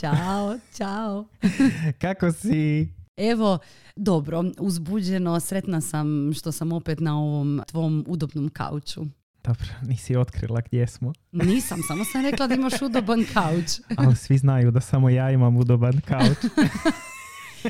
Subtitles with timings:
[0.00, 0.14] Čao.
[0.14, 1.24] Ćao, čao.
[2.02, 2.88] Kako si?
[3.16, 3.58] Evo,
[3.96, 9.04] dobro, uzbuđeno, sretna sam što sam opet na ovom tvom udobnom kauču.
[9.44, 13.80] Dobro, nisi otkrila gdje smo, Nisam, samo sam rekla da imaš udoban kauč.
[13.98, 16.38] ali svi znaju da samo ja imam udoban kauč.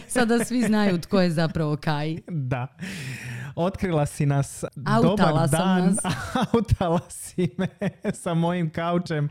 [0.08, 2.16] Sada svi znaju tko je zapravo Kaj.
[2.28, 2.66] Da.
[3.54, 5.84] Otkrila si nas Autala dobar dan.
[5.84, 5.98] nas.
[6.52, 7.68] Autala si me
[8.22, 9.28] sa mojim kaučem.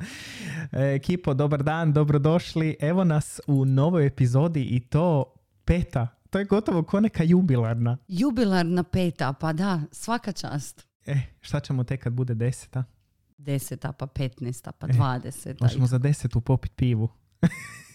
[0.72, 2.76] Ekipo, dobar dan, dobrodošli.
[2.80, 5.34] Evo nas u novoj epizodi i to
[5.66, 6.08] peta.
[6.30, 7.98] To je gotovo ko neka jubilarna.
[8.08, 10.88] Jubilarna peta, pa da, svaka čast.
[11.05, 12.84] E, šta ćemo tek kad bude deseta?
[13.38, 15.66] Deseta, pa petnesta, pa E, dvadeseta.
[15.66, 17.09] Možemo za desetu popit pivu.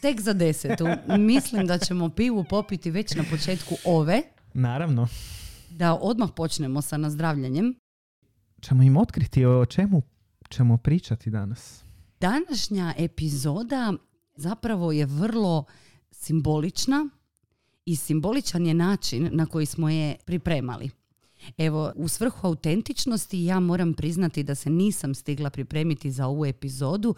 [0.05, 0.85] Tek za desetu.
[1.19, 4.23] Mislim da ćemo pivu popiti već na početku ove,
[4.55, 5.09] Naravno.
[5.71, 7.75] da odmah počnemo sa nazdravljanjem.
[8.61, 10.03] Ćemo im otkriti o čemu
[10.51, 11.83] ćemo pričati danas.
[12.21, 13.93] Današnja epizoda
[14.37, 15.65] zapravo je vrlo
[16.11, 17.09] simbolična
[17.85, 20.91] i simboličan je način na koji smo je pripremali.
[21.59, 27.15] Evo, u svrhu autentičnosti ja moram priznati da se nisam stigla pripremiti za ovu epizodu,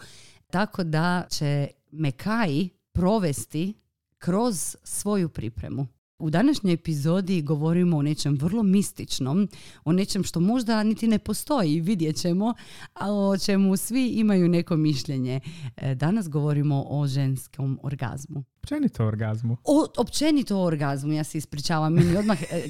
[0.49, 3.73] tako da će me Kai provesti
[4.17, 5.87] kroz svoju pripremu.
[6.19, 9.47] U današnjoj epizodi govorimo o nečem vrlo mističnom,
[9.85, 12.53] o nečem što možda niti ne postoji, vidjet ćemo,
[12.93, 15.39] a o čemu svi imaju neko mišljenje.
[15.77, 18.43] E, Danas govorimo o ženskom orgazmu.
[18.67, 19.57] Općenito o orgazmu.
[19.63, 22.69] O, općenito o orgazmu, ja se ispričavam, meni odmah, e,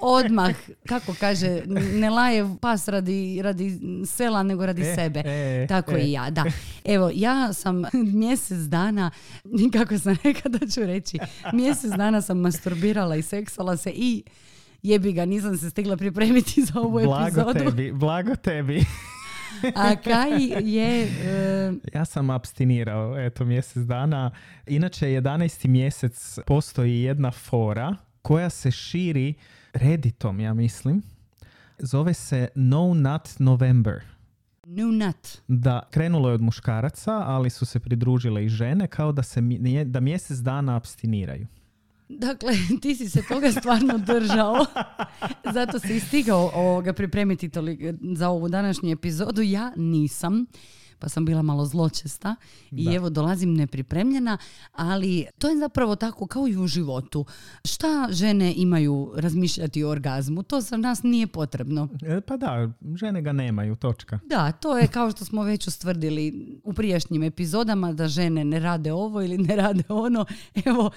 [0.00, 0.54] odmah,
[0.86, 1.62] kako kaže,
[1.94, 5.22] ne laje pas radi, radi sela, nego radi E, sebe.
[5.26, 6.00] e, Tako e.
[6.00, 6.44] i ja, da.
[6.84, 9.10] Evo, ja sam mjesec dana,
[9.72, 11.18] kako sam rekla da ću reći,
[11.52, 14.22] mjesec dana sam masturbirala i seksala se i
[14.82, 17.52] jebi ga, nisam se stigla pripremiti za ovu Blago epizodu.
[17.64, 18.84] tebi, blago tebi.
[19.74, 20.30] A Kaj
[20.62, 24.30] je, e, Ja sam abstinirao, eto, mjesec dana.
[24.66, 25.68] Inače, 11.
[25.68, 29.34] mjesec postoji jedna fora koja se širi
[29.72, 31.02] reditom, ja mislim.
[31.78, 34.00] Zove se No Nut November.
[34.66, 35.38] new nut.
[35.48, 39.40] Da, krenulo je od muškaraca, ali su se pridružile i žene, kao da, se,
[39.84, 41.46] da mjesec dana abstiniraju.
[42.08, 44.66] Dakle, ti si se toga stvarno držao.
[45.54, 49.42] Zato si stigao ovoga pripremiti toli- za ovu današnju epizodu.
[49.42, 50.46] Ja nisam.
[50.98, 52.36] Pa sam bila malo zločesta
[52.70, 52.94] i Da.
[52.94, 54.38] evo dolazim nepripremljena,
[54.72, 57.24] ali to je zapravo tako kao i u životu.
[57.64, 60.42] Šta žene imaju razmišljati o orgazmu?
[60.42, 61.88] To za nas nije potrebno.
[62.02, 64.18] E, pa da, žene ga nemaju, točka.
[64.26, 66.24] Da, to je kao što smo već ustvrdili
[66.64, 70.24] u prijašnjim epizodama da žene ne rade ovo ili ne rade ono.
[70.64, 70.90] Evo,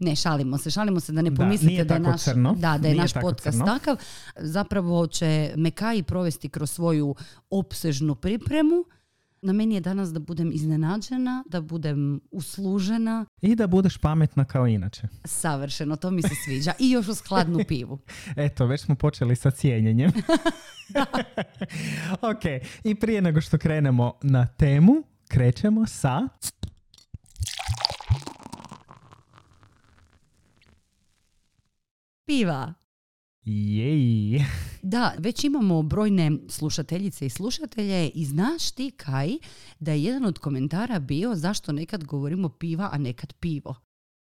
[0.00, 2.52] ne, šalimo se, šalimo se da ne Da, pomislite nije da je naš, crno.
[2.54, 3.64] Da, da je Nije naš podcast crno.
[3.66, 3.96] takav.
[4.38, 7.14] Zapravo će Mekaji provesti kroz svoju
[7.50, 8.84] opsežnu pripremu.
[9.44, 14.66] Na meni je danas da budem iznenađena, da budem uslužena, I da budeš pametna kao
[14.66, 15.02] inače.
[15.24, 16.72] savršeno, to mi se sviđa.
[16.78, 17.98] I još uz hladnu pivu.
[18.36, 20.10] Eto, već smo počeli sa cijenjenjem.
[22.32, 22.44] ok,
[22.84, 24.94] i prije nego što krenemo na temu,
[25.28, 26.28] krećemo sa...
[32.26, 32.74] Piva.
[33.42, 34.44] Jej!
[34.86, 39.28] Da, već imamo brojne slušateljice i slušatelje i znaš ti Kaj
[39.80, 43.74] da je jedan od komentara bio zašto nekad govorimo piva, a nekad pivo.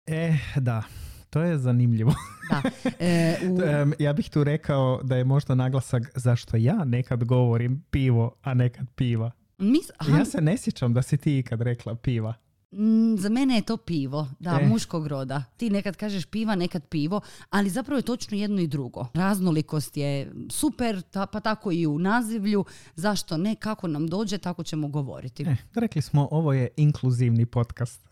[0.07, 0.83] E, da,
[1.31, 2.15] to je zanimljivo.
[2.51, 2.63] Da.
[3.01, 3.59] E, u,
[3.99, 8.87] ja bih tu rekao da je možda naglasak zašto ja nekad govorim pivo, a nekad
[8.95, 9.31] piva.
[9.59, 12.35] mis- aha, Ja se ne sjećam da si ti ikad rekla piva.
[12.73, 14.67] Mm, za mene je to pivo, da, E.
[14.67, 15.45] muškog roda.
[15.57, 17.21] Ti nekad kažeš piva, nekad pivo,
[17.51, 19.07] ali zapravo je točno jedno i drugo.
[19.15, 22.65] Raznolikost je super, ta- pa tako i u nazivlju.
[22.95, 25.43] Zašto ne, kako nam dođe, tako ćemo govoriti.
[25.43, 28.09] E, rekli smo ovo je inkluzivni podcast.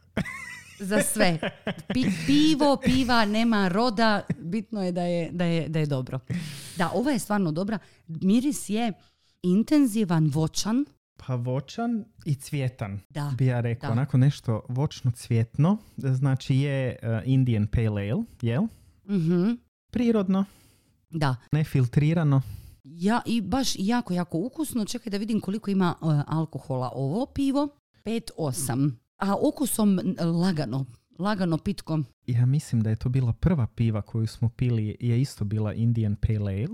[0.81, 1.39] Za sve.
[1.89, 6.21] Pi- pivo, piva, nema roda, bitno je da je, da, je, da je dobro.
[6.77, 7.79] Da, ova je stvarno dobra.
[8.07, 8.93] Miris je
[9.43, 10.85] intenzivan, voćan.
[11.27, 13.01] Pa voćan i cvjetan.
[13.11, 13.93] Da, bi ja rekao, da.
[13.93, 18.63] onako nešto vočno cvjetno, znači je uh, Indian Pale Ale, jel?
[19.09, 19.51] Mhm,
[19.91, 20.45] Prirodno,
[21.11, 21.37] da.
[21.53, 22.43] nefiltrirano.
[22.85, 24.85] Ja, I baš jako, jako ukusno.
[24.85, 27.69] Čekaj da vidim koliko ima e, alkohola ovo pivo.
[28.05, 28.91] 5-8.
[29.17, 30.01] A ukusom
[30.43, 30.85] lagano,
[31.19, 31.99] lagano pitko.
[32.27, 36.17] Ja mislim da je to bila prva piva koju smo pili, je isto bila Indian
[36.17, 36.69] Pale Ale.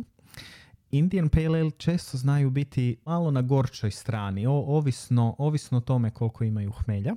[0.99, 6.45] Indian Pale Ale često znaju biti malo na gorčoj strani, o, ovisno, ovisno tome koliko
[6.45, 7.15] imaju hmelja.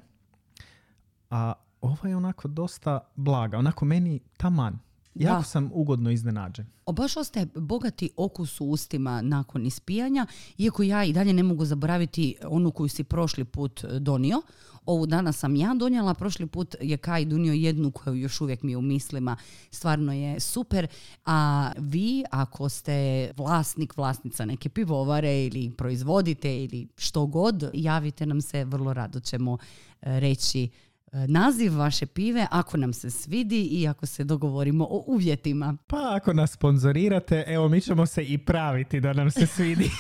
[1.29, 4.79] A ova je onako dosta blaga, onako meni taman.
[5.19, 5.43] Jako Da.
[5.43, 6.65] sam ugodno iznenađen.
[6.85, 10.25] O, baš ostaje bogati okus u ustima nakon ispijanja,
[10.57, 14.41] iako ja i dalje ne mogu zaboraviti onu koju si prošli put e, donio.
[14.85, 18.71] Ovu danas sam ja donijela, prošli put je Kaj donio jednu koju još uvijek mi
[18.71, 19.37] je u mislima.
[19.71, 20.87] Stvarno je super.
[21.25, 28.41] A vi, ako ste vlasnik, vlasnica neke pivovare ili proizvodite ili što god, javite nam
[28.41, 29.57] se, vrlo rado ćemo
[30.01, 30.69] e, reći
[31.11, 35.77] naziv vaše pive ako nam se svidi i ako se dogovorimo o uvjetima.
[35.87, 39.91] Pa ako nas sponzorirate, evo mi ćemo se i praviti da nam se svidi.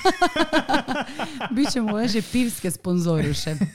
[1.55, 3.55] Bićemo veže pivske sponzoruše.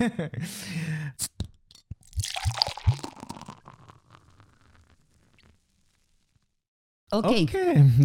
[7.12, 7.50] Ok, Ok,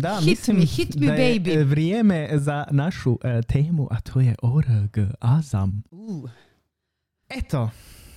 [0.01, 1.59] da, Hit mislim me, hit me, da je baby.
[1.59, 5.83] e, vrijeme za našu e, temu, a to je orgazam.
[5.91, 6.30] Uh,
[7.30, 7.69] Eto,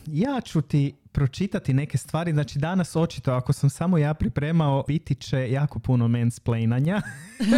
[0.07, 2.33] ja ću ti pročitati neke stvari.
[2.33, 7.03] Znači danas očito, ako sam samo ja pripremao, biti će jako puno mansplainanja.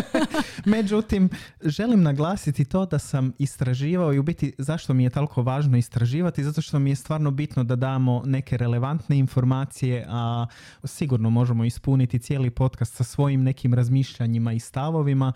[0.64, 1.28] Međutim,
[1.64, 6.44] želim naglasiti to da sam istraživao i u biti zašto mi je toliko važno istraživati,
[6.44, 10.46] zato što mi je stvarno bitno da damo neke relevantne informacije, a
[10.84, 15.32] sigurno možemo ispuniti cijeli podcast sa svojim nekim razmišljanjima i stavovima.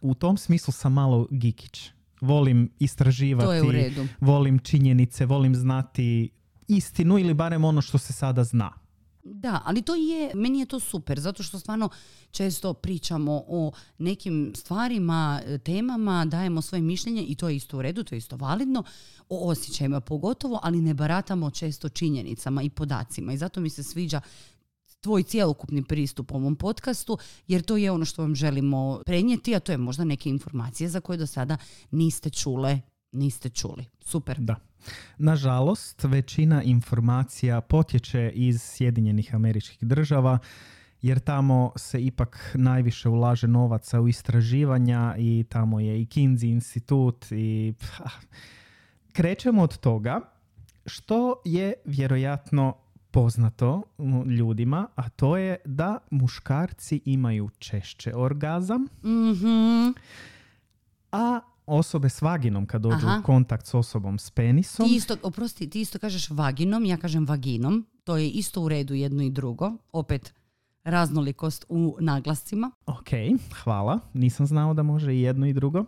[0.00, 1.90] U tom smislu sam malo gikić.
[2.20, 6.30] Volim istraživati volim činjenice, volim znati
[6.68, 8.72] istinu ili barem ono što se sada zna.
[9.24, 11.88] Da, ali to je, meni je to super, zato što stvarno
[12.30, 18.04] često pričamo o nekim stvarima, temama, dajemo svoje mišljenje i to je isto u redu,
[18.04, 18.84] to je isto validno,
[19.28, 24.20] o osjećajima pogotovo, ali ne baratamo često činjenicama i podacima i zato mi se sviđa
[25.00, 29.72] tvoj cjelokupni pristup ovom podcastu, jer to je ono što vam želimo prenijeti, a to
[29.72, 31.56] je možda neke informacije za koje do sada
[31.90, 32.80] niste čule,
[33.12, 33.84] niste čuli.
[34.00, 34.38] Super.
[34.40, 34.56] Da.
[35.18, 40.38] Nažalost, većina informacija potječe iz Sjedinjenih američkih država,
[41.02, 47.26] jer tamo se ipak najviše ulaže novaca u istraživanja i tamo je i Kinsey institut
[47.32, 47.74] i
[49.12, 50.20] krećemo od toga
[50.86, 52.76] što je vjerojatno
[53.10, 53.82] poznato
[54.38, 59.90] ljudima, a to je da muškarci imaju češće orgazam, Mhm.
[61.12, 63.20] a osobe s vaginom kad dođu Aha.
[63.20, 67.26] u kontakt s osobom s penisom, Ti isto, oprosti, ti isto kažeš vaginom, ja kažem
[67.26, 67.86] vaginom.
[68.04, 69.72] To je isto u redu jedno i drugo.
[69.92, 70.34] Opet
[70.84, 72.70] raznolikost u naglascima.
[72.86, 73.08] Ok,
[73.62, 74.00] hvala.
[74.12, 75.84] Nisam znao da može i jedno i drugo.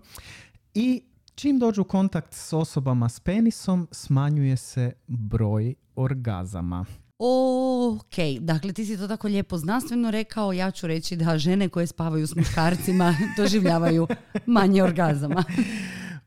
[0.74, 1.02] I
[1.34, 6.84] čim dođu u kontakt s osobama s penisom, smanjuje se broj orgazama.
[7.18, 11.86] Ok, dakle ti si to tako lijepo znanstveno rekao, ja ću reći da žene koje
[11.86, 14.06] spavaju s muškarcima doživljavaju
[14.46, 15.44] manje orgazama.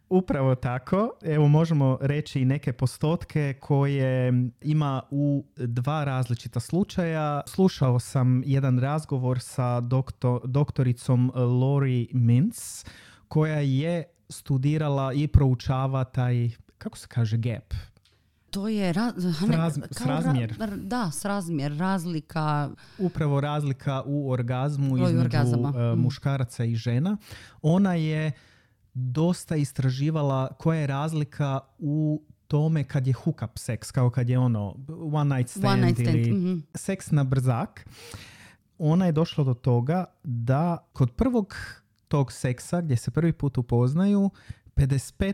[0.09, 1.11] Upravo tako.
[1.21, 7.41] Evo možemo reći i neke postotke koje ima u dva različita slučaja.
[7.47, 12.85] Slušao sam jedan razgovor sa doktor, doktoricom Lori Mintz
[13.27, 17.73] koja je studirala i proučava taj, kako se kaže, gap.
[18.49, 20.55] To je ra- ne, Sraz- ra- srazmjer.
[20.61, 22.69] r- da, srazmjer, razlika.
[22.97, 25.73] upravo razlika u orgazmu Broju između orgazama.
[25.75, 25.99] e, Mm.
[25.99, 27.17] muškaraca i žena.
[27.61, 28.31] Ona je
[28.93, 34.75] dosta istraživala koja je razlika u tome kad je hookup seks, kao kad je ono
[35.03, 36.59] one night stand, One night stand, ili mhm.
[36.59, 37.85] seks seks na brzak.
[38.77, 41.55] Ona je došla do toga da kod prvog
[42.07, 44.29] tog seksa gdje se prvi put upoznaju
[44.75, 45.33] 55%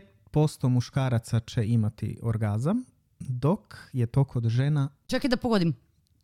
[0.64, 2.84] muškaraca će imati orgazam,
[3.18, 5.74] dok je to kod žena Čekaj da pogodim.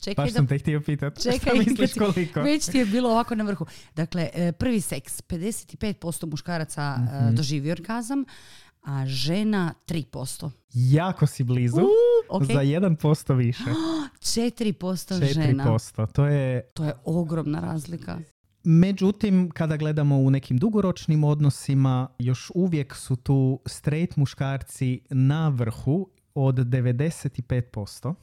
[0.00, 1.22] Čekaj Baš da sam te htio pitati.
[1.22, 2.40] Čekaj, Šta misliš koliko?
[2.40, 3.66] Već ti je bilo ovako na vrhu.
[3.94, 7.34] Dakle, e, prvi seks, 55% muškaraca e, Mhm.
[7.34, 8.24] doživi orgazam,
[8.82, 10.50] a žena 3%.
[10.72, 11.80] Jako si blizu.
[11.80, 11.86] Uh,
[12.28, 12.44] ok.
[12.44, 13.64] Za 1% više.
[14.20, 15.64] 4% žena.
[15.64, 16.12] 4%.
[16.12, 16.62] To je...
[16.74, 18.18] To je ogromna razlika.
[18.64, 26.08] Međutim, kada gledamo u nekim dugoročnim odnosima, još uvijek su tu straight muškarci na vrhu
[26.34, 28.14] od 95%.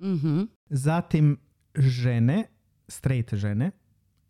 [0.00, 0.42] Mhm.
[0.66, 1.36] Zatim
[1.74, 2.44] žene,
[2.88, 3.70] straight žene,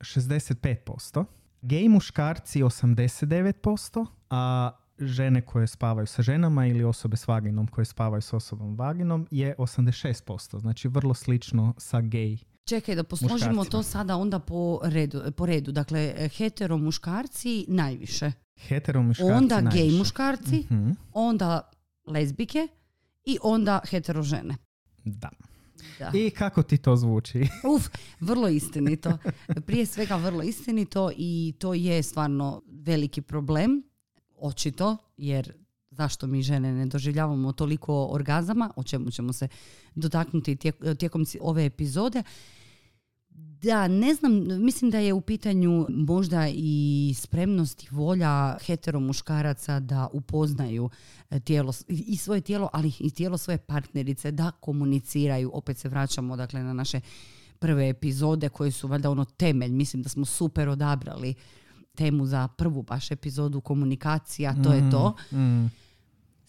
[0.01, 1.25] 65%.
[1.63, 8.23] Gej muškarci 89%, a žene koje spavaju sa ženama ili osobe s vaginom koje spavaju
[8.23, 10.61] s osobom vaginom je 86%.
[10.61, 12.39] Znači vrlo slično sa gej.
[12.65, 13.65] Čekaj da posložimo Muškarcima.
[13.65, 15.23] to sada onda po redu.
[15.33, 15.73] Po redu.
[15.73, 18.33] Dakle, hetero muškarci najviše.
[18.59, 19.85] Hetero muškarci onda najviše.
[19.85, 21.71] gej muškarci, Mhm, onda
[22.07, 22.69] lezbike
[23.29, 24.57] i onda hetero žene.
[25.05, 25.31] Da.
[25.99, 26.11] Da.
[26.15, 27.39] I kako ti to zvuči?
[27.75, 27.89] Uf,
[28.21, 29.19] vrlo istinito.
[29.67, 33.83] Prije svega vrlo istinito i to je stvarno veliki problem,
[34.37, 35.53] očito, jer
[35.91, 39.49] zašto mi žene ne doživljavamo toliko orgazama, o čemu ćemo se
[39.95, 42.23] dotaknuti tijek- tijekom ove epizode.
[43.63, 50.09] Da, ne znam, mislim da je u pitanju možda i spremnost i volja heteromuškaraca da
[50.13, 50.91] upoznaju
[51.31, 55.51] e, tijelo i svoje tijelo, ali i tijelo svoje partnerice, da komuniciraju.
[55.55, 57.01] Opet se vraćamo dakle na naše
[57.59, 59.73] prve epizode koje su valjda ono temelj.
[59.73, 61.35] Mislim da smo super odabrali
[61.95, 65.15] temu za prvu baš epizodu komunikacija, to je to.
[65.33, 65.71] Mm, mm.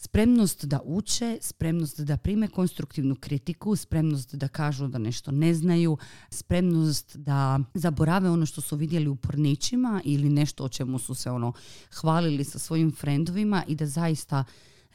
[0.01, 5.97] Spremnost da uče, spremnost da prime konstruktivnu kritiku, spremnost da kažu da nešto ne znaju,
[6.29, 11.31] spremnost da zaborave ono što su vidjeli u porničima ili nešto o čemu su se
[11.31, 11.53] ono
[11.99, 14.43] hvalili sa svojim frendovima i da zaista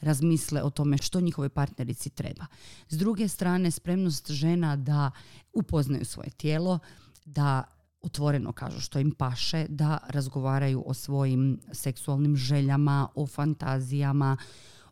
[0.01, 2.45] razmisle o tome što njihovoj partnerici treba.
[2.89, 5.11] S druge strane, spremnost žena da
[5.53, 6.79] upoznaju svoje tijelo,
[7.25, 7.63] da
[8.01, 14.37] otvoreno kažu što im paše, da razgovaraju o svojim seksualnim željama, o fantazijama,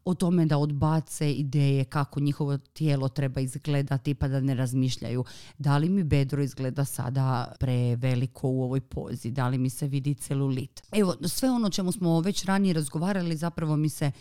[0.05, 5.23] o tome da odbace ideje kako njihovo tijelo treba izgledati pa da ne razmišljaju.
[5.57, 10.13] Da li mi bedro izgleda sada preveliko u ovoj pozi, da li mi se vidi
[10.13, 10.83] celulit.
[10.91, 14.11] Evo, sve ono čemu smo već ranije razgovarali zapravo mi se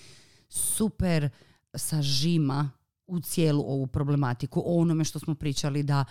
[0.48, 1.28] super
[1.74, 2.70] sažima
[3.06, 6.04] u cijelu ovu problematiku, o onome što smo pričali da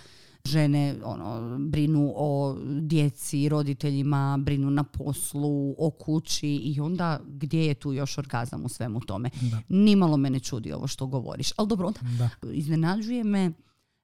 [0.45, 7.73] žene ono, brinu o djeci, roditeljima, brinu na poslu, o kući i onda gdje je
[7.73, 9.29] tu još orgazam u svemu tome.
[9.41, 9.61] Da.
[9.69, 11.51] Nimalo me ne čudi ovo što govoriš.
[11.57, 12.29] Ali dobro, onda Da.
[12.51, 13.51] iznenađuje me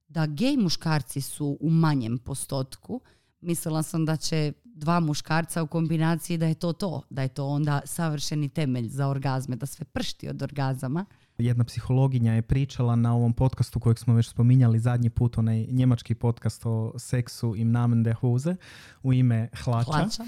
[0.07, 3.01] da gej muškarci su u manjem postotku.
[3.41, 7.47] Mislila sam da će dva muškarca u kombinaciji da je to to, da je to
[7.47, 11.05] onda savršeni temelj za orgazme, da sve pršti od orgazama.
[11.37, 16.15] Jedna psihologinja je pričala na ovom podcastu kojeg smo već spominjali zadnji put, onaj njemački
[16.15, 18.55] podcast o seksu im Namen der Hose
[19.03, 19.91] u ime hlača.
[19.91, 20.23] Hlača.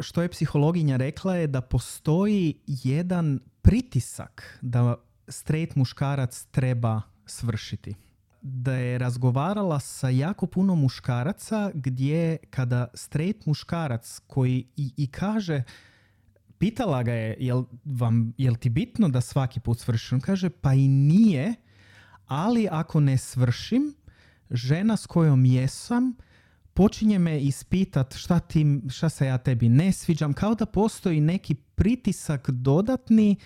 [0.00, 4.96] Što je psihologinja rekla je da postoji jedan pritisak da
[5.28, 7.94] straight muškarac treba svršiti.
[8.42, 15.62] Da je razgovarala sa jako puno muškaraca gdje kada straight muškarac koji i, i kaže
[16.58, 20.12] pitala ga je jel, vam, jel ti bitno da svaki put svršiš?
[20.12, 21.54] On kaže pa i nije,
[22.26, 23.94] ali ako ne svršim,
[24.50, 26.14] žena s kojom jesam
[26.74, 31.54] počinje me ispitat šta, ti, šta se ja tebi ne sviđam, kao da postoji neki
[31.54, 33.36] pritisak dodatni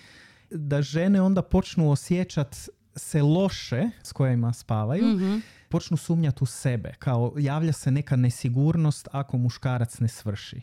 [0.51, 2.55] da žene onda počnu osjećat
[2.95, 5.37] se loše s kojima spavaju, Mhm.
[5.69, 10.61] počnu sumnjati u sebe, kao javlja se neka nesigurnost ako muškarac ne svrši.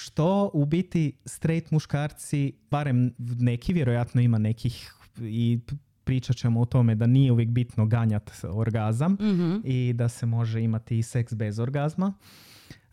[0.00, 5.58] Što u biti straight muškarci, barem neki, vjerojatno ima nekih i
[6.04, 9.56] pričat ćemo o tome da nije uvijek bitno ganjat orgazam Mhm.
[9.64, 12.14] i da se može imati i seks bez orgazma.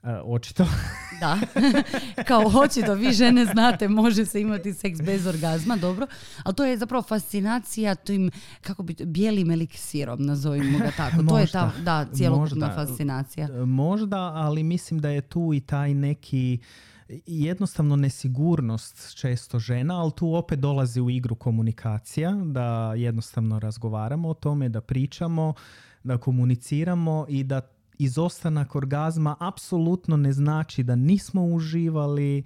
[0.04, 0.68] E, očito.
[1.20, 1.38] Da.
[2.28, 6.08] Kao očito vi žene znate može se imati seks bez orgazma, dobro.
[6.44, 11.24] Ali to je zapravo fascinacija tim, kako bi, bijelim eliksirom, nazovimo ga tako.
[11.24, 11.82] To je ta, Možda.
[11.84, 12.86] da, cjelokupna Možda.
[12.86, 13.66] fascinacija.
[13.66, 16.60] Možda, ali mislim da je tu i taj neki
[17.26, 24.34] jednostavno nesigurnost često žena, ali tu opet dolazi u igru komunikacija, da jednostavno razgovaramo o
[24.34, 25.54] tome, da pričamo,
[26.04, 27.62] da komuniciramo i da
[27.98, 32.44] izostanak orgazma apsolutno ne znači da nismo uživali,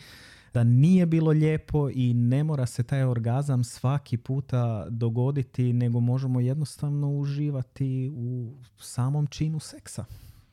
[0.53, 6.39] da nije bilo lijepo i ne mora se taj orgazam svaki puta dogoditi, nego možemo
[6.39, 10.05] jednostavno uživati u samom činu seksa.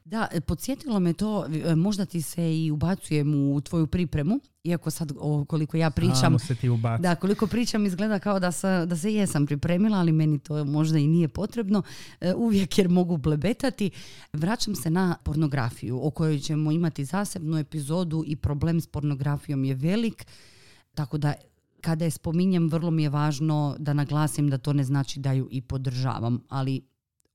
[0.08, 4.90] Da, e, podsjetilo me to, e, možda ti se i ubacujem u tvoju pripremu, iako
[4.90, 6.68] sad o, koliko ja pričam, se ti.
[6.98, 10.98] Da, koliko pričam izgleda kao da, sa, da se jesam pripremila, ali meni to možda
[10.98, 11.82] i nije potrebno
[12.20, 13.90] e, uvijek jer mogu blebetati.
[14.32, 19.74] Vraćam se na pornografiju o kojoj ćemo imati zasebnu epizodu i problem s pornografijom je
[19.74, 20.26] velik,
[20.94, 21.34] tako da
[21.80, 25.48] kada je spominjem vrlo mi je važno da naglasim da to ne znači da ju
[25.50, 26.82] i podržavam, ali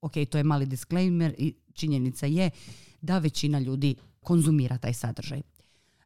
[0.01, 2.49] ok, to je mali disclaimer i činjenica je
[3.01, 5.41] da većina ljudi konzumira taj sadržaj.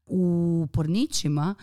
[0.05, 1.55] U pornićima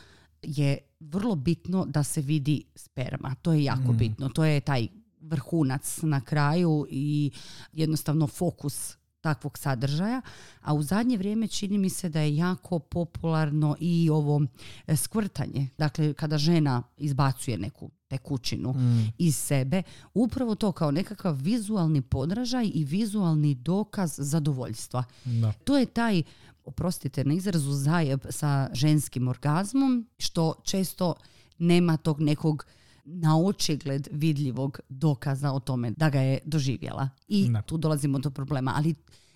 [0.43, 3.35] je vrlo bitno da se vidi sperma.
[3.43, 3.97] To je jako Mm.
[3.97, 4.29] bitno.
[4.29, 4.89] To je taj
[5.21, 7.31] vrhunac na kraju i
[7.73, 10.21] jednostavno fokus takvog sadržaja.
[10.63, 14.43] A u zadnje vrijeme čini mi se da je jako popularno i ovo
[14.87, 15.69] e, skvrtanje.
[15.79, 19.13] Dakle, kada žena izbacuje neku tekućinu Mm.
[19.19, 19.83] iz sebe,
[20.15, 25.05] upravo to kao nekakav vizualni podražaj i vizualni dokaz zadovoljstva.
[25.25, 25.53] Da.
[25.65, 26.23] To je taj,
[26.65, 31.15] oprostite na izrazu, zajeb sa ženskim orgazmom, što često
[31.59, 32.67] nema tog nekog
[33.05, 37.09] na očigled vidljivog dokaza o tome da ga je doživjela.
[37.29, 37.63] I Da.
[37.63, 38.73] tu dolazimo do problema.
[38.77, 38.95] Ali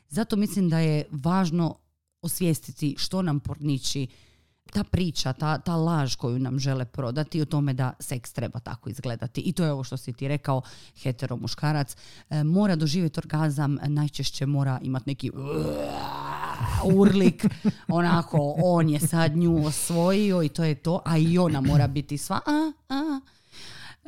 [0.09, 1.77] zato mislim da je važno
[2.23, 4.07] osvijestiti što nam porniči
[4.73, 8.91] ta priča, ta, ta laž koju nam žele prodati o tome da seks treba tako
[8.91, 9.41] izgledati.
[9.41, 10.63] I to je ovo što si ti rekao,
[11.03, 11.97] hetero muškarac
[12.31, 15.31] e, mora doživjeti orgazam, najčešće mora imati neki
[17.01, 17.47] urlik,
[17.89, 22.19] onako, on je sad nju osvojio i to je to, a i ona mora biti
[22.19, 23.21] sva, a, a,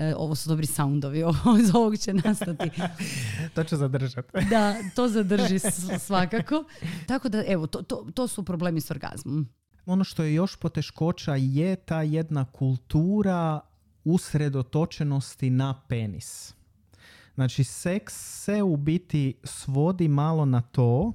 [0.01, 2.71] E, ovo su dobri soundovi, ovo, iz ovog će nastati.
[3.55, 4.29] to će zadržati.
[4.51, 5.59] da, to zadrži
[5.99, 6.65] svakako.
[7.07, 9.49] Tako da, evo, to, to, to su problemi s orgazmom.
[9.87, 13.61] Ono što je još poteškoća je ta jedna kultura
[14.05, 16.55] usredotočenosti na penis.
[17.35, 18.15] Znači, seks
[18.45, 21.13] se u biti svodi malo na to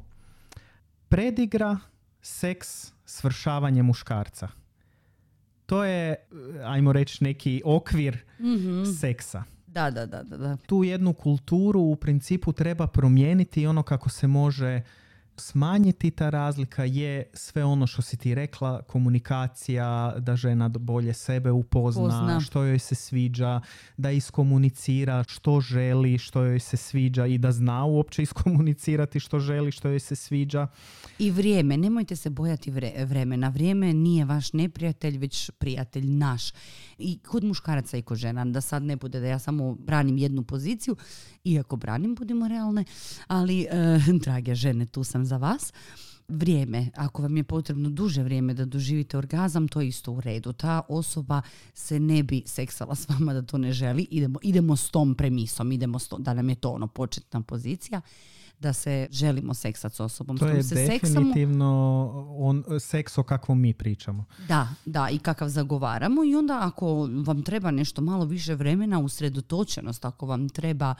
[1.09, 1.77] predigra
[2.21, 4.64] seks svršavanje muškarca
[5.65, 6.15] to je,
[6.63, 9.43] ajmo reći, neki okvir mm seksa.
[9.67, 10.57] Da, da, da, da.
[10.65, 14.81] Tu jednu kulturu u principu treba promijeniti ono kako se može
[15.37, 21.51] smanjiti ta razlika je sve ono što si ti rekla, komunikacija, da žena bolje sebe
[21.51, 23.61] upozna, što joj se sviđa,
[23.97, 29.71] da iskomunicira što želi, što joj se sviđa i da zna uopće iskomunicirati što želi,
[29.71, 30.67] što joj se sviđa.
[31.19, 32.71] I vrijeme, nemojte se bojati
[33.05, 33.49] vremena.
[33.49, 36.51] Vrijeme nije vaš neprijatelj, već prijatelj naš.
[36.97, 40.43] I kod muškaraca i kod žena, da sad ne bude da ja samo branim jednu
[40.43, 40.95] poziciju,
[41.43, 42.83] iako branim, budimo realne,
[43.27, 45.73] ali, e, drage žene, tu sam za vas.
[46.27, 50.53] Vrijeme, ako vam je potrebno duže vrijeme da doživite orgazam, to je isto u redu.
[50.53, 51.41] Ta osoba
[51.73, 54.07] se ne bi seksala s vama da to ne želi.
[54.11, 58.01] Idemo, idemo s tom premisom, idemo s da nam je to ono početna pozicija
[58.59, 60.37] da se želimo seksati s osobom.
[60.37, 64.25] To je se definitivno on, seks o kakvom mi pričamo.
[64.47, 70.05] Da, da, i kakav zagovaramo i onda ako vam treba nešto malo više vremena, usredotočenost,
[70.05, 70.95] ako vam treba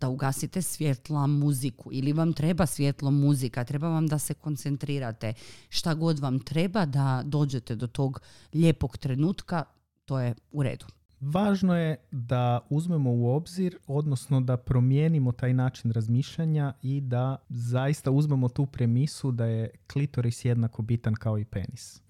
[0.00, 5.32] da ugasite svjetla muziku ili vam treba svjetlo muzika, treba vam da se koncentrirate,
[5.68, 8.20] šta god vam treba da dođete do tog
[8.54, 9.64] lijepog trenutka,
[10.04, 10.86] to je u redu.
[11.20, 18.10] Važno je da uzmemo u obzir, odnosno da promijenimo taj način razmišljanja i da zaista
[18.10, 22.02] uzmemo tu premisu da je klitoris jednako bitan kao i penis.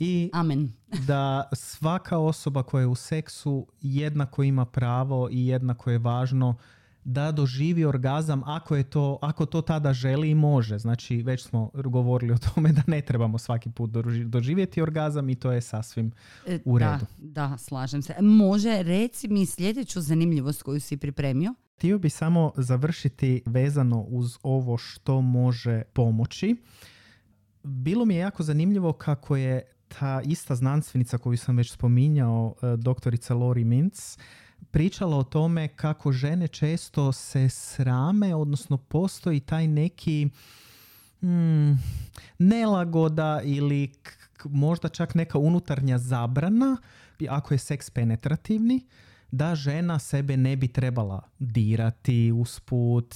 [0.00, 0.72] I Amen.
[1.06, 6.56] da svaka osoba koja je u seksu jednako ima pravo i jednako je važno
[7.04, 10.78] da doživi orgazam ako je to, ako to tada želi i može.
[10.78, 13.90] Znači već smo govorili o tome da ne trebamo svaki put
[14.26, 16.12] doživjeti orgazam i to je sasvim
[16.46, 17.06] e, u redu.
[17.18, 18.14] Da, da, slažem se.
[18.20, 21.54] Može, reci mi sljedeću zanimljivost koju si pripremio.
[21.76, 26.56] Htio bi samo završiti vezano uz ovo što može pomoći.
[27.62, 29.62] Bilo mi je jako zanimljivo kako je
[29.98, 34.18] ta ista znanstvenica koju sam već spominjao, e, doktorica Lori Mintz,
[34.70, 40.28] pričala o tome kako žene često se srame, odnosno postoji taj neki
[41.20, 41.78] hmm,
[42.38, 43.92] nelagoda ili
[44.44, 46.76] možda čak neka unutarnja zabrana
[47.28, 48.86] ako je seks penetrativni
[49.32, 53.14] da žena sebe ne bi trebala dirati usput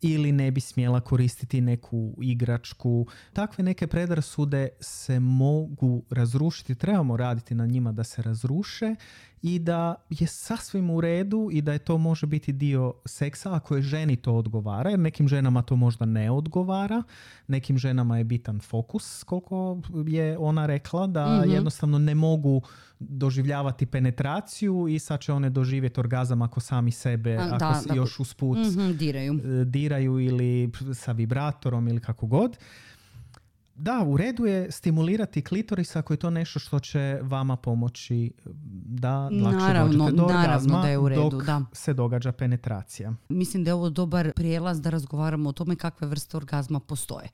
[0.00, 3.06] ili ne bi smjela koristiti neku igračku.
[3.32, 8.94] Takve neke predrasude se mogu razrušiti, trebamo raditi na njima da se razruše
[9.42, 13.76] i da je sasvim u redu i da je to može biti dio seksa ako
[13.76, 17.02] je ženi to odgovara, jer nekim ženama to možda ne odgovara,
[17.46, 21.50] nekim ženama je bitan fokus, koliko je ona rekla, da mhm.
[21.50, 22.62] jednostavno ne mogu
[23.00, 28.20] doživljavati penetraciju i sad će one doživjeti orgazam ako sami sebe, A, ako da, još
[28.20, 29.32] usput mm diraju.
[29.32, 32.58] E, diraju ili sa vibratorom ili kako god.
[33.74, 38.32] Da, u redu je stimulirati klitoris ako je to nešto što će vama pomoći
[38.84, 41.62] da lakše naravno, dođete do orgazma da je u redu, dok da.
[41.72, 43.14] se događa penetracija.
[43.28, 47.28] Mislim da je ovo dobar prijelaz da razgovaramo o tome kakve vrste orgazma postoje.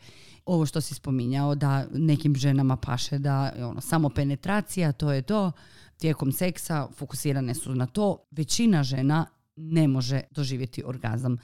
[0.47, 5.53] Ovo što si spominjao da nekim ženama paše da ono, samo penetracija, to je to,
[5.97, 8.27] tijekom seksa fokusirane su na to.
[8.31, 11.39] Većina žena ne može doživjeti orgazam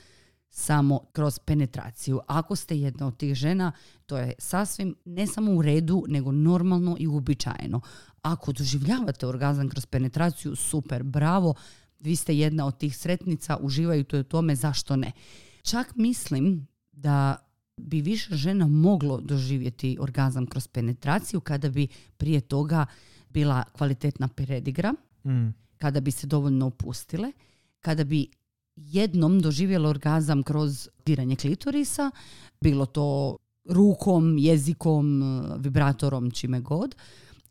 [0.49, 2.21] samo kroz penetraciju.
[2.27, 3.73] Ako ste jedna od tih žena,
[4.07, 7.81] to je sasvim ne samo u redu, nego normalno i uobičajeno.
[8.23, 11.55] Ako doživljavate orgazam kroz penetraciju, super, bravo,
[12.01, 15.13] vi ste jedna od tih sretnica, uživaju to u tome, zašto ne?
[15.63, 17.37] Čak mislim da
[17.83, 22.87] bi više žena moglo doživjeti orgazam kroz penetraciju kada bi prije toga
[23.29, 25.49] bila kvalitetna peredigra, mm.
[25.79, 27.33] kada bi se dovoljno opustile,
[27.81, 28.27] kada bi
[28.77, 32.11] jednom doživjelo orgazam kroz diranje klitorisa,
[32.61, 35.23] bilo to rukom, jezikom,
[35.59, 36.95] vibratorom, čime god,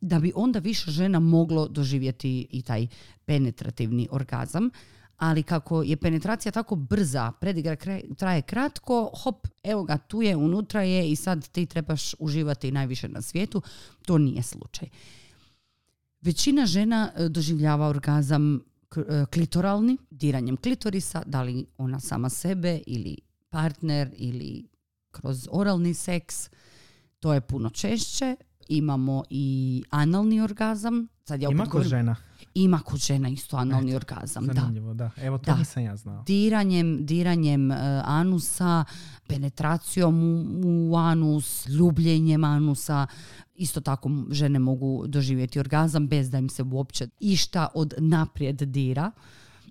[0.02, 2.88] da bi onda više žena moglo doživjeti i taj
[3.26, 4.70] penetrativni orgazam.
[5.22, 7.76] Ali kako je penetracija tako brza, predigra
[8.18, 13.08] traje kratko, hop, evo ga, tu je, unutra je i sad ti trebaš uživati najviše
[13.08, 13.62] na svijetu.
[14.06, 14.90] To nije slučaj.
[16.22, 18.62] Većina žena e, doživljava orgazam
[18.98, 23.18] E, klitoralni, diranjem klitorisa, da li ona sama sebe ili
[23.50, 24.68] partner ili
[25.12, 26.50] kroz oralni seks,
[27.20, 28.36] to je puno češće.
[28.68, 31.08] Imamo i analni orgazam.
[31.24, 32.16] Sad ja Ima kod žena.
[32.54, 34.54] Ima kod žena isto analni orgazam, da.
[34.54, 35.10] Zanimljivo, da.
[35.18, 35.56] Evo, to Da.
[35.58, 36.24] nisam ja znao.
[36.24, 38.86] Diranjem, diranjem e, anusa,
[39.28, 43.08] penetracijom u, u anus, ljubljenjem anusa.
[43.56, 49.12] Isto tako žene mogu doživjeti orgazam bez da im se uopće išta od naprijed dira.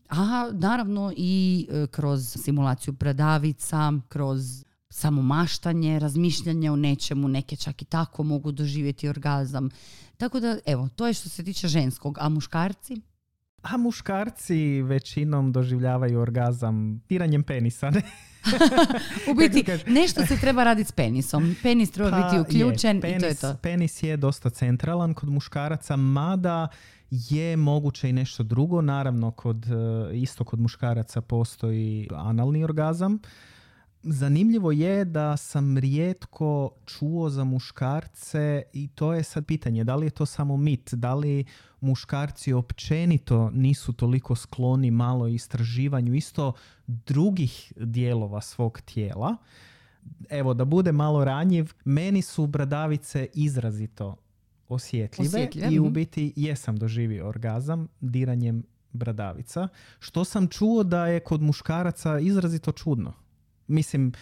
[0.09, 7.85] A naravno i e, kroz simulaciju bradavica, kroz samomaštanje, razmišljanje o nečemu, neke čak i
[7.85, 9.71] tako mogu doživjeti orgazam.
[10.17, 12.19] Tako da, evo, to je što se tiče ženskog.
[12.21, 13.01] A muškarci?
[13.63, 17.91] A muškarci većinom doživljavaju orgazam tiranjem penisa.
[17.91, 18.03] Ne?
[19.31, 19.65] U biti,
[20.01, 21.57] nešto se treba raditi s penisom.
[21.63, 23.57] Penis treba Pa biti uključen je, i to je penis, to.
[23.63, 26.69] Penis je dosta centralan kod muškaraca, mada
[27.11, 28.83] je moguće i nešto drugo.
[28.83, 33.19] Naravno, kod, e, isto kod muškaraca postoji analni orgazam.
[34.03, 40.07] Zanimljivo je da sam rijetko čuo za muškarce i to je sad pitanje, da li
[40.07, 41.45] je to samo mit, da li
[41.81, 46.53] muškarci općenito nisu toliko skloni malo istraživanju isto
[46.87, 49.37] drugih dijelova svog tijela.
[50.29, 54.17] Evo, da bude malo ranjiv, meni su bradavice izrazito
[54.69, 55.93] osjetljive, Osjetljive, i u mhm.
[55.93, 63.13] biti jesam doživio orgazam diranjem bradavica, što sam čuo da je kod muškaraca izrazito čudno.
[63.71, 64.13] Mislim,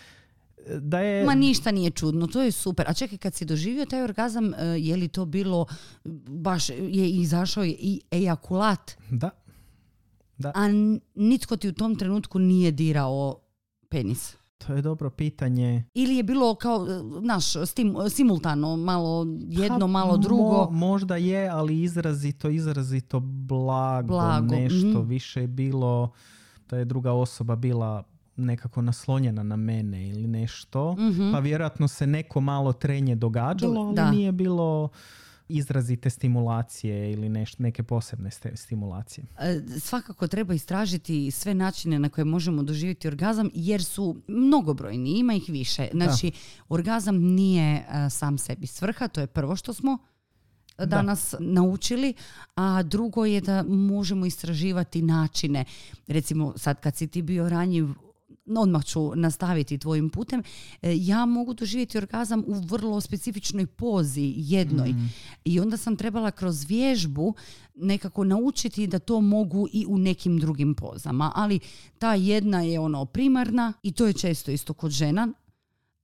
[0.73, 1.25] da je...
[1.25, 2.87] Ma ništa nije čudno, to je super.
[2.89, 5.67] A čekaj, kad si doživio taj orgazam, e, je li to bilo,
[6.29, 9.31] baš je izašao i ejakulat, Da.
[10.55, 13.41] a n- nitko ti u tom trenutku nije dirao
[13.89, 14.37] penis?
[14.59, 15.85] To je dobro pitanje.
[15.95, 17.45] Ili je bilo kao, e, znaš,
[18.11, 20.43] simultano, malo jedno, Pa, malo drugo?
[20.43, 24.77] mo- možda je, ali izrazito, izrazito blago, Blago, nešto.
[24.91, 25.09] mhm.
[25.09, 26.11] Više je bilo
[26.69, 28.03] da je druga osoba bila
[28.39, 30.93] nekako naslonjena na mene ili nešto.
[30.95, 31.33] Mhm.
[31.33, 34.11] Pa vjerojatno se neko malo trenje događalo, ali Da.
[34.11, 34.89] nije bilo
[35.51, 39.25] izrazite stimulacije ili neš, neke posebne ste- stimulacije.
[39.39, 45.35] E, Svakako treba istražiti sve načine na koje možemo doživjeti orgazam jer su mnogobrojni, ima
[45.35, 45.89] ih više.
[45.93, 46.33] Znači,
[46.69, 49.99] orgazam nije e, sam sebi svrha, to je prvo što smo
[50.79, 52.15] danas naučili,
[52.55, 55.65] a drugo je da možemo istraživati načine.
[56.07, 57.87] Recimo, sad kad si ti bio ranjiv,
[58.57, 60.43] odmah ću nastaviti tvojim putem,
[60.83, 64.95] e, ja mogu doživjeti orgazam u vrlo specifičnoj pozi, jednoj.
[65.45, 67.35] I onda sam trebala kroz vježbu
[67.75, 71.33] nekako naučiti da to mogu i u nekim drugim pozama.
[71.35, 71.61] Ali
[71.99, 75.29] ta jedna je ono primarna i to je često isto kod žena.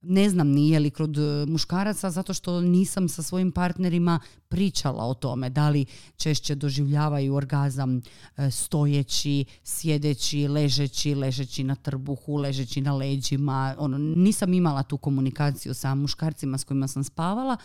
[0.07, 5.03] Ne znam ni je li kod e, muškaraca zato što nisam sa svojim partnerima pričala
[5.03, 5.85] o tome da li
[6.17, 8.01] češće doživljavaju orgazam
[8.37, 13.75] e, stojeći, sjedeći, ležeći, ležeći na trbuhu, ležeći na leđima.
[13.77, 17.57] Ono, nisam imala tu komunikaciju sa muškarcima s kojima sam spavala,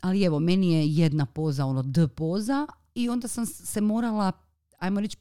[0.00, 4.32] ali evo, meni je jedna poza, ono D poza i onda sam se morala,
[4.78, 5.16] ajmo reći,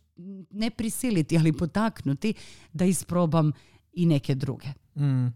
[0.50, 2.34] ne prisiliti, ali potaknuti
[2.74, 3.52] da isprobam
[3.94, 4.68] i neke druge.
[4.96, 5.28] Mm.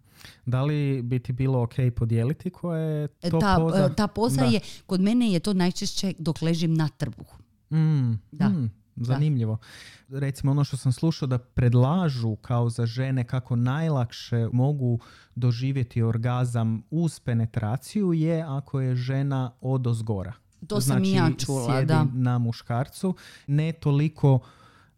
[0.46, 3.78] Da li bi ti bilo ok podijeliti koja je to ta, poza?
[3.92, 4.48] e, ta poza Da.
[4.48, 7.36] je, kod mene je to najčešće dok ležim na trbuhu.
[7.72, 8.50] Mm, Da.
[8.50, 9.58] mm, zanimljivo.
[10.10, 15.00] Recimo ono što sam slušao da predlažu kao za žene kako najlakše mogu
[15.36, 20.34] doživjeti orgazam uz penetraciju je ako je žena od ozgora.
[20.68, 22.06] To sam i ja čula, sjedi da.
[22.14, 23.16] na muškarcu.
[23.48, 24.40] Ne toliko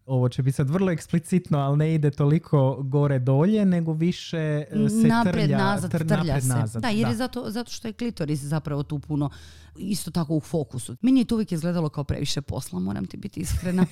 [0.05, 4.89] ovo će biti sad vrlo eksplicitno, ali ne ide toliko gore dolje, nego više e,
[4.89, 6.49] se napred, trlja, nazad, tr- trlja napred, se.
[6.49, 6.81] nazad.
[6.81, 9.29] Da, jer je zato, zato što je klitoris zapravo tu puno
[9.77, 10.95] isto tako u fokusu.
[11.01, 13.85] Meni je to uvijek izgledalo kao previše posla, moram ti biti iskrena.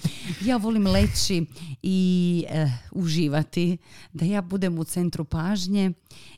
[0.45, 1.45] Ja volim leći
[1.81, 3.77] i eh, uživati,
[4.13, 5.93] da ja budem u centru pažnje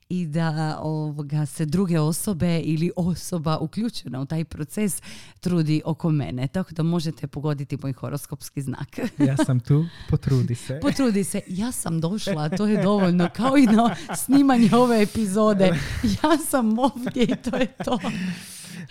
[0.09, 5.01] i da ovoga, se druge osobe ili osoba uključena u taj proces
[5.39, 6.47] trudi oko mene.
[6.47, 8.99] Tako da možete pogoditi moj horoskopski znak.
[9.27, 10.79] Ja sam tu, potrudi se.
[10.81, 15.79] Potrudi se, ja sam došla, to je dovoljno, kao i na snimanje ove epizode.
[16.03, 17.99] Ja sam ovdje i to je to.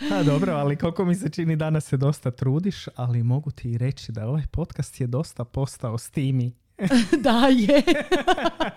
[0.08, 3.78] Ha, dobro, ali koliko mi se čini danas se dosta trudiš, ali mogu ti i
[3.78, 6.52] reći da ovaj podcast je dosta postao stimi.
[7.24, 7.82] Da je.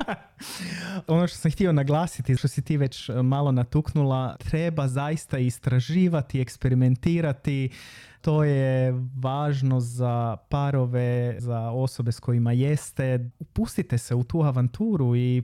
[1.08, 6.42] Ono što sam htio naglasiti, što si ti već e, malo natuknula, treba zaista istraživati,
[6.42, 7.70] eksperimentirati.
[8.22, 13.30] To je važno za parove, za osobe s kojima jeste.
[13.40, 15.44] Upustite se u tu avanturu i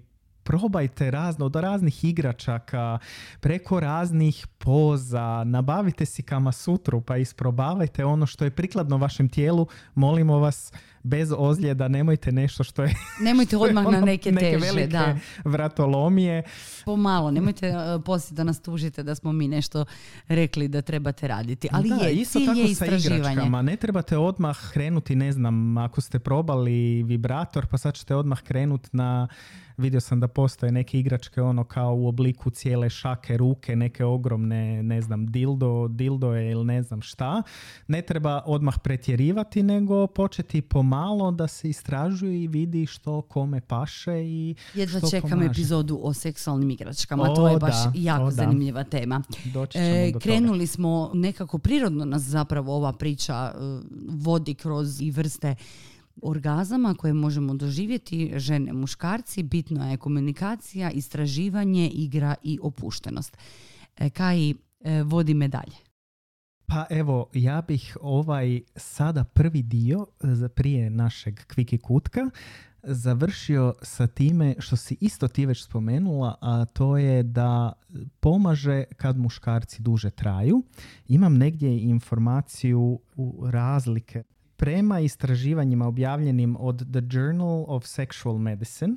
[0.50, 3.00] probajte razno, od raznih igračaka,
[3.40, 9.68] preko raznih poza, nabavite si kama sutru pa isprobavajte ono što je prikladno vašem tijelu.
[9.96, 12.96] Molimo vas, bez ozljeda, nemojte nešto što je...
[13.22, 15.18] Nemojte odmah na ono, neke, neke teže, velike da.
[15.44, 16.44] vratolomije.
[16.86, 19.86] Pomalo, nemojte uh, poslije da nas tužite da smo mi nešto
[20.28, 21.68] rekli da trebate raditi.
[21.72, 23.62] Ali da, je, isto tako je sa igračkama.
[23.62, 28.90] Ne trebate odmah krenuti, ne znam, ako ste probali vibrator, pa sad ćete odmah krenuti
[28.92, 29.28] na
[29.80, 34.84] vidio sam da postoje neke igračke ono kao u obliku cijele šake ruke, neke ogromne,
[34.84, 37.44] ne znam, dildo, dildoje ili ne znam šta.
[37.88, 44.20] Ne treba odmah pretjerivati, nego početi pomalo da se istražuje i vidi što kome paše
[44.20, 45.50] i Jedva što čekam pomaže.
[45.50, 47.24] epizodu o seksualnim igračkama.
[47.24, 48.32] O, to je baš da, jako o, da.
[48.32, 49.22] zanimljiva tema.
[49.46, 50.24] Doći ćemo E, do toga.
[50.24, 53.58] krenuli smo nekako prirodno nas zapravo ova priča e,
[54.10, 55.56] vodi kroz i vrste
[56.22, 59.44] orgazama koje možemo doživjeti žene, muškarci.
[59.44, 63.38] Bitno je komunikacija, istraživanje, igra i opuštenost.
[63.98, 64.54] E, Kaj e,
[65.04, 65.89] vodi me dalje.
[66.70, 70.06] Pa evo, ja bih ovaj sada prvi dio
[70.46, 72.30] e, prije našeg kviki kutka
[72.84, 77.74] završio sa time što si isto ti već spomenula, a to je da
[78.20, 80.64] pomaže kad muškarci duže traju.
[81.08, 84.24] Imam negdje informaciju u razlike.
[84.58, 88.96] Prema istraživanjima objavljenim od The Journal of Sexual Medicine,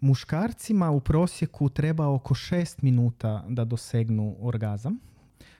[0.00, 4.98] muškarcima u prosjeku treba oko 6 minuta da dosegnu orgazam,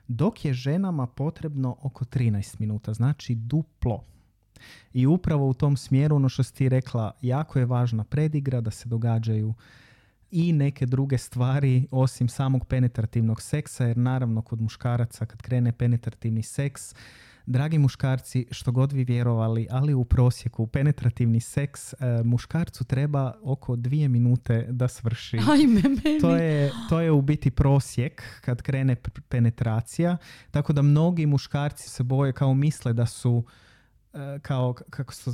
[0.09, 4.05] dok je ženama potrebno oko 13 minuta, znači duplo.
[4.93, 8.89] I upravo u tom smjeru, ono što ti rekla, jako je važna predigra, da se
[8.89, 9.55] događaju
[10.31, 16.43] i neke druge stvari osim samog penetrativnog seksa, jer naravno kod muškaraca kad krene penetrativni
[16.43, 16.95] seks,
[17.47, 23.77] dragi muškarci, što god vi vjerovali, ali u prosjeku penetrativni seks e, muškarcu treba oko
[23.77, 26.21] dvije minute da svrši Ajme, meni.
[26.21, 28.97] to je, to je u biti prosjek kad krene
[29.29, 30.17] penetracija.
[30.51, 33.45] Tako da mnogi muškarci se boje kao misle da su
[34.15, 35.31] e, kao, kako se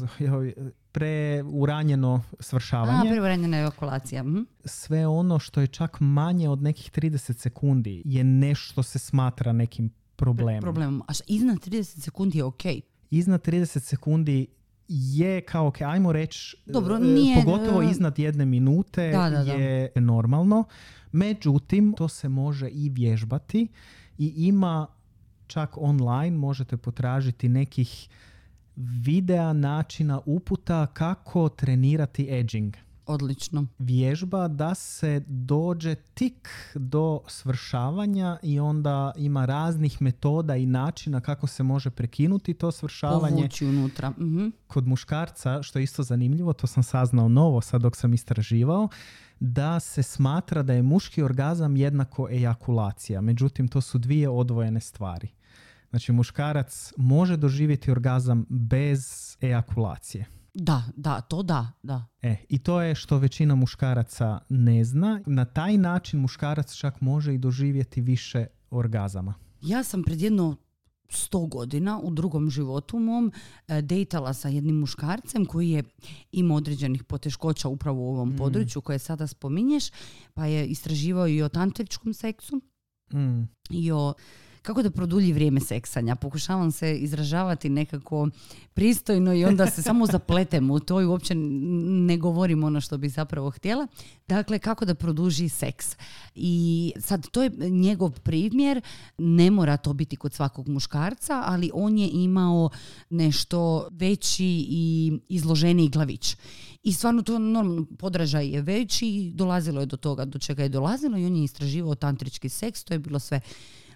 [0.92, 3.11] preuranjeno A, svršavanje.
[3.11, 4.22] preuranjena ejakulacija.
[4.22, 4.40] mhm.
[4.64, 9.90] Sve ono što je čak manje od nekih 30 sekundi je nešto se smatra nekim
[10.25, 10.61] problemom.
[10.61, 11.03] Problemom.
[11.09, 12.63] A iznad 30 sekundi je ok.
[13.11, 14.47] Iznad 30 sekundi
[14.89, 19.45] je kao, ok, ajmo reći, Dobro, e, nije, pogotovo e, iznad jedne minute Da, da,
[19.45, 19.53] da.
[19.53, 20.65] je normalno.
[21.13, 23.69] Međutim, to se može i vježbati
[24.19, 24.87] i ima
[25.47, 28.09] čak online, možete potražiti nekih
[28.77, 33.67] videa načina uputa kako trenirati edging Odlično.
[33.79, 41.47] vježba da se dođe tik do svršavanja i onda ima raznih metoda i načina kako
[41.47, 44.11] se može prekinuti to svršavanje Povući unutra.
[44.11, 44.49] Mhm.
[44.67, 48.88] kod muškarca, što je isto zanimljivo, to sam saznao novo sad dok sam istraživao,
[49.41, 53.21] da se smatra da je muški orgazam jednako ejakulacija.
[53.21, 55.29] Međutim, to su dvije odvojene stvari.
[55.91, 60.27] Znači, muškarac može doživjeti orgazam bez ejakulacije.
[60.55, 62.05] Da, da, to da, da.
[62.23, 65.21] E, I to je što većina muškaraca ne zna.
[65.27, 69.35] Na taj način muškarac čak može i doživjeti više orgazama.
[69.62, 70.57] Ja sam pred jedno
[71.09, 73.33] sto godina u drugom životu mom
[73.69, 75.83] e, dejtala sa jednim muškarcem koji je
[76.33, 78.37] imao određenih poteškoća upravo u ovom Mm.
[78.37, 79.85] području koje sada spominješ,
[80.35, 82.61] pa je istraživao i o tantričkom seksu
[83.15, 83.43] Mm.
[83.71, 84.15] i o
[84.62, 86.16] kako da produlji vrijeme seksanja.
[86.16, 88.29] Pokušavam se izražavati nekako
[88.75, 93.09] pristojno i onda se samo zapletem u to i uopće ne govorim ono što bi
[93.09, 93.87] zapravo htjela.
[94.29, 95.96] Dakle, kako da produži seks.
[96.35, 98.81] I sad, to je njegov primjer.
[99.18, 102.70] Ne mora to biti kod svakog muškarca, ali on je imao
[103.11, 106.37] nešto veći i izloženiji glavić.
[106.83, 110.68] I stvarno to normalno, podražaj je veći i dolazilo je do toga do čega je
[110.68, 113.40] dolazilo i on je istraživao tantrički seks, to je bilo sve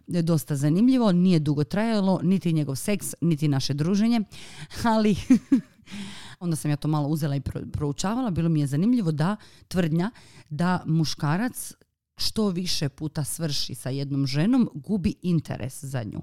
[0.06, 4.20] dosta zanimljivo, nije dugo trajalo, niti njegov seks, niti naše druženje,
[4.84, 5.16] ali
[6.40, 9.36] onda sam ja to malo uzela i pro- proučavala, bilo mi je zanimljivo da
[9.68, 10.10] tvrdnja
[10.50, 11.72] da muškarac
[12.16, 16.22] što više puta svrši sa jednom ženom, gubi interes za nju.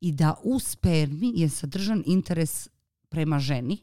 [0.00, 2.68] I da u spermi je sadržan interes
[3.08, 3.78] prema ženi,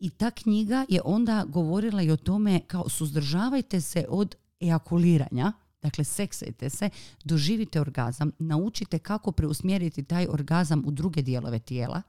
[0.00, 6.04] i ta knjiga je onda govorila i o tome kao suzdržavajte se od ejakuliranja, dakle
[6.04, 6.90] seksajte se,
[7.24, 12.02] doživite orgazam, naučite kako preusmjeriti taj orgazam u druge dijelove tijela,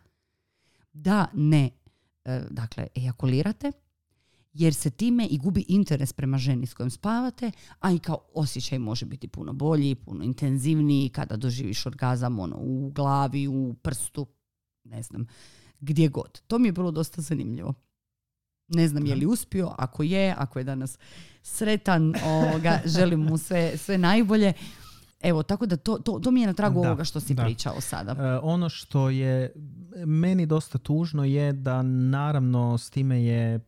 [0.93, 1.69] da ne
[2.25, 3.71] e, dakle ejakulirate,
[4.53, 8.79] jer se time i gubi interes prema ženi s kojom spavate, a i kao osjećaj
[8.79, 14.27] može biti puno bolji, puno intenzivniji kada doživiš orgazam ono, u glavi, u prstu,
[14.83, 15.27] ne znam,
[15.79, 16.41] gdje god.
[16.47, 17.73] To mi je bilo dosta zanimljivo.
[18.71, 20.97] Ne znam je li uspio, ako je, ako je danas
[21.43, 24.53] sretan, ovoga, želim mu sve, sve najbolje.
[25.21, 27.43] Evo, tako da to, to, to mi je na tragu Da, ovoga što si da.
[27.43, 28.11] pričao sada.
[28.11, 29.53] E, ono što je
[30.05, 33.59] meni dosta tužno je da naravno s time je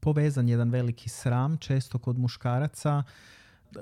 [0.00, 3.02] povezan jedan veliki sram često kod muškaraca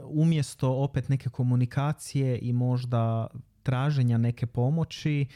[0.05, 3.27] umjesto opet neke komunikacije i možda
[3.63, 5.27] traženja neke pomoći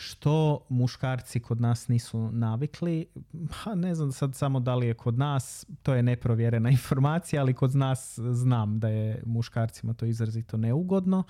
[0.00, 3.06] što muškarci kod nas nisu navikli.
[3.50, 7.54] Ha, ne znam sad samo da li je kod nas, to je neprovjerena informacija, ali
[7.54, 11.24] kod nas znam da je muškarcima to izrazito neugodno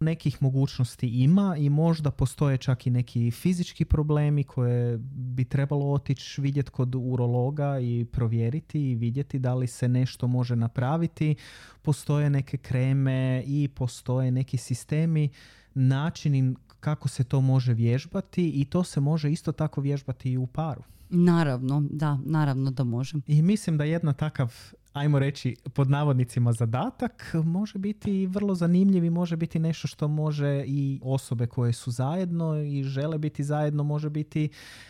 [0.00, 6.40] nekih mogućnosti ima i možda postoje čak i neki fizički problemi koje bi trebalo otići
[6.40, 11.34] vidjeti kod urologa i provjeriti i vidjeti da li se nešto može napraviti.
[11.82, 15.28] Postoje neke kreme i postoje neki sistemi,
[15.74, 20.46] načini kako se to može vježbati i to se može isto tako vježbati i u
[20.46, 20.82] paru.
[21.10, 23.22] Naravno, da, naravno da možem.
[23.26, 24.54] I mislim da jedna takav,
[24.94, 30.64] ajmo reći, pod navodnicima zadatak može biti vrlo zanimljiv i može biti nešto što može
[30.66, 34.48] i osobe koje su zajedno i žele biti zajedno može biti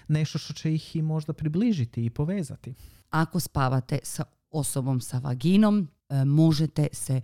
[0.09, 2.75] nešto što će ih i možda približiti i povezati.
[3.11, 7.21] Ako spavate sa osobom sa vaginom, e, možete se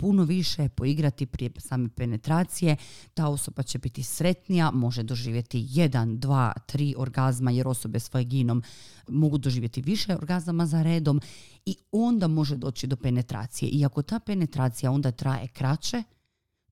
[0.00, 2.76] puno više poigrati prije same penetracije.
[3.14, 8.62] Ta osoba će biti sretnija, može doživjeti jedan, dva, tri orgazma jer osobe s vaginom
[9.08, 11.20] mogu doživjeti više orgazama za redom
[11.66, 13.68] i onda može doći do penetracije.
[13.68, 16.02] I ako ta penetracija onda traje kraće,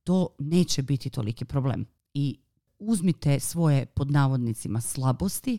[0.05, 1.87] to neće biti toliki problem.
[2.15, 2.39] I
[2.79, 5.59] uzmite svoje pod navodnicima slabosti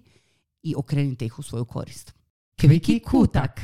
[0.64, 2.14] i okrenite ih u svoju korist.
[2.60, 3.62] Kviki kutak.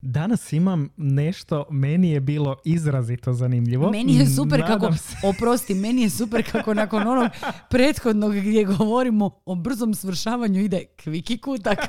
[0.00, 3.90] Danas imam nešto, meni je bilo izrazito zanimljivo.
[3.90, 7.30] Meni je super Nadam kako, se- oprosti, meni je super kako nakon onog
[7.70, 11.78] prethodnog gdje govorimo o brzom svršavanju ide kviki kutak.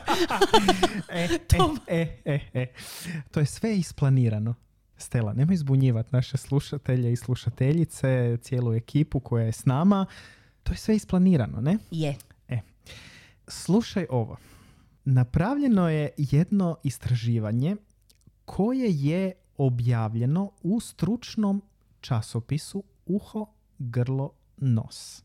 [1.10, 2.67] E, To- e, e, e, e.
[3.32, 4.56] To je sve isplanirano.
[4.98, 10.06] Stela, nemoj izbunjivati naše slušatelje i slušateljice, cijelu ekipu koja je s nama.
[10.63, 11.78] To je sve isplanirano, ne?
[11.91, 12.15] Je.
[13.48, 14.38] Slušaj ovo.
[15.06, 17.76] Napravljeno je jedno istraživanje
[18.47, 21.62] koje je objavljeno u stručnom
[22.01, 23.45] časopisu Uho,
[23.79, 25.23] grlo, nos.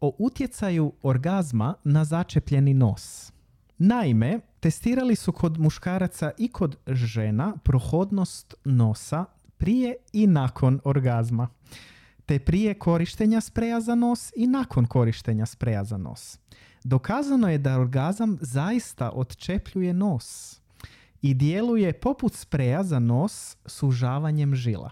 [0.00, 3.32] O utjecaju orgazma na začepljeni nos.
[3.78, 9.24] Naime, testirali su kod muškaraca i kod žena prohodnost nosa
[9.56, 11.48] prije i nakon orgazma,
[12.26, 16.38] te prije korištenja spreja za nos i nakon korištenja spreja za nos.
[16.84, 20.60] Dokazano je da orgazam zaista odčepljuje nos
[21.24, 24.90] i djeluje poput spreja za nos sužavanjem žila.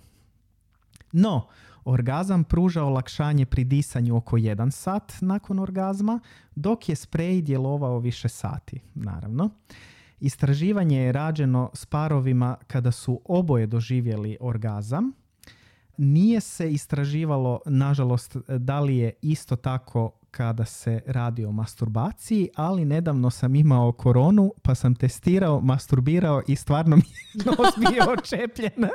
[1.12, 1.48] No,
[1.84, 6.20] orgazam pruža olakšanje pri disanju oko 1 sat nakon orgazma,
[6.54, 9.50] dok je sprej djelovao više sati, naravno.
[10.20, 15.12] Istraživanje je rađeno s parovima kada su oboje doživjeli orgazam.
[15.96, 22.84] Nije se istraživalo, nažalost, da li je isto tako kada se radi o masturbaciji, ali
[22.84, 28.72] nedavno sam imao koronu pa sam testirao, masturbirao i stvarno mi je nos bio očepljen.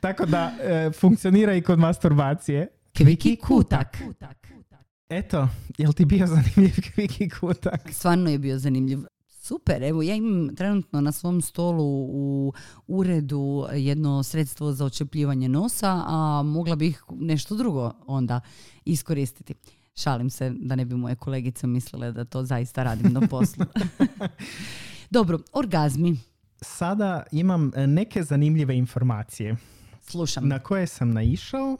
[0.00, 2.68] Tako da e, funkcionira i kod masturbacije.
[2.96, 3.96] Kviki kutak.
[5.08, 7.80] Eto, jel ti bio zanimljiv kviki kutak?
[7.92, 8.98] Stvarno je bio zanimljiv.
[9.50, 12.52] Super, evo ja imam trenutno na svom stolu u
[12.86, 18.40] uredu jedno sredstvo za očepljivanje nosa, a mogla bih nešto drugo onda
[18.84, 19.54] iskoristiti.
[19.94, 23.64] Šalim se da ne bi moje kolegice mislile da to zaista radim na poslu.
[25.10, 26.18] Dobro, orgazmi.
[26.62, 29.56] Sada imam neke zanimljive informacije
[30.00, 30.48] Slušam.
[30.48, 31.76] na koje sam naišao.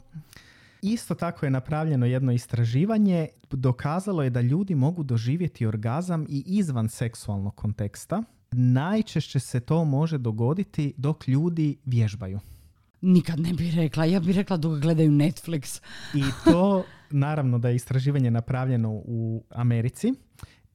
[0.81, 3.27] Isto tako je napravljeno jedno istraživanje.
[3.51, 8.23] Dokazalo je da ljudi mogu doživjeti orgazam i izvan seksualnog konteksta.
[8.51, 12.39] Najčešće se to može dogoditi dok ljudi vježbaju.
[13.01, 14.05] Nikad ne bih rekla.
[14.05, 15.81] Ja bih rekla dok gledaju Netflix.
[16.13, 20.13] I to, naravno da je istraživanje napravljeno u Americi.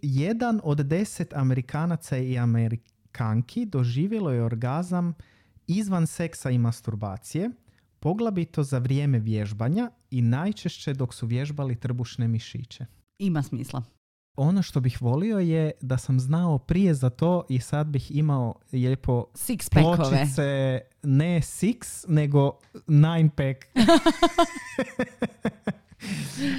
[0.02, 5.14] Jedan od deset Amerikanaca i Amerikanki doživjelo je orgazam
[5.66, 7.50] izvan seksa i masturbacije,
[8.00, 12.86] poglavito za vrijeme vježbanja i najčešće dok su vježbali trbušne mišiće.
[13.18, 13.82] Ima smisla.
[14.36, 18.54] Ono što bih volio je da sam znao prije za to i sad bih imao
[18.72, 23.64] lijepo Six pločice, ne six, nego nine pack.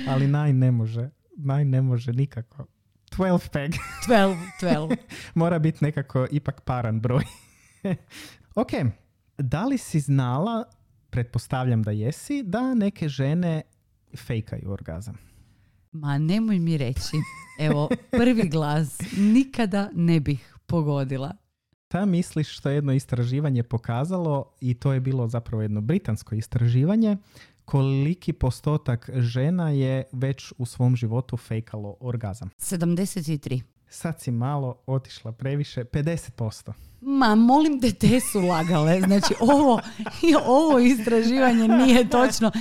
[0.09, 1.09] Ali nine ne može.
[1.38, 2.66] Nine ne može nikako.
[3.12, 3.74] 12 pack.
[4.07, 4.95] 12, 12.
[5.36, 7.24] Mora biti nekako ipak paran broj.
[8.55, 8.72] ok,
[9.38, 10.64] da li si znala,
[11.10, 13.62] pretpostavljam da jesi, da neke žene
[14.16, 15.18] fejkaju orgazam?
[15.91, 17.18] Ma nemoj mi reći.
[17.60, 21.36] Evo, prvi glas nikada ne bih pogodila.
[21.88, 27.18] Ta misliš što je jedno istraživanje pokazalo i to je bilo zapravo jedno britansko istraživanje
[27.66, 32.49] koliki postotak žena je već u svom životu fejkalo orgazam?
[32.58, 33.62] 73.
[33.90, 36.72] Sad si malo otišla previše, 50%.
[37.02, 39.02] Ma, molim te, te su lagale.
[39.02, 39.82] Znači, ovo,
[40.46, 42.52] ovo istraživanje nije točno.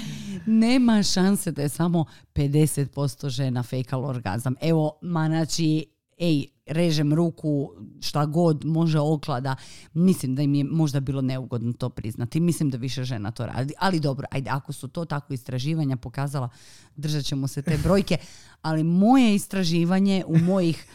[0.47, 2.05] Nema šanse da je samo
[2.35, 4.55] 50% žena fejkalo orgazam.
[4.61, 5.87] Evo, ma, znači,
[6.19, 7.71] ej, režem ruku,
[8.01, 9.57] šta god može oklada.
[9.93, 12.41] Mislim da im je možda bilo neugodno to priznati.
[12.41, 13.75] Mislim da više žena to radi.
[13.79, 16.49] Ali dobro, ajde, ako su to tako istraživanja pokazala,
[16.97, 18.19] držat ćemo se te brojke.
[18.63, 20.87] Ali moje istraživanje u mojih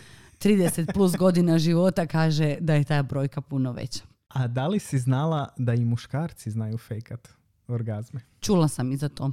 [0.44, 4.04] 30 plus godina života kaže da je ta brojka puno veća.
[4.28, 7.30] A da li si znala da i muškarci znaju fejkat
[7.68, 8.22] orgazme?
[8.40, 9.32] Čula sam i za to.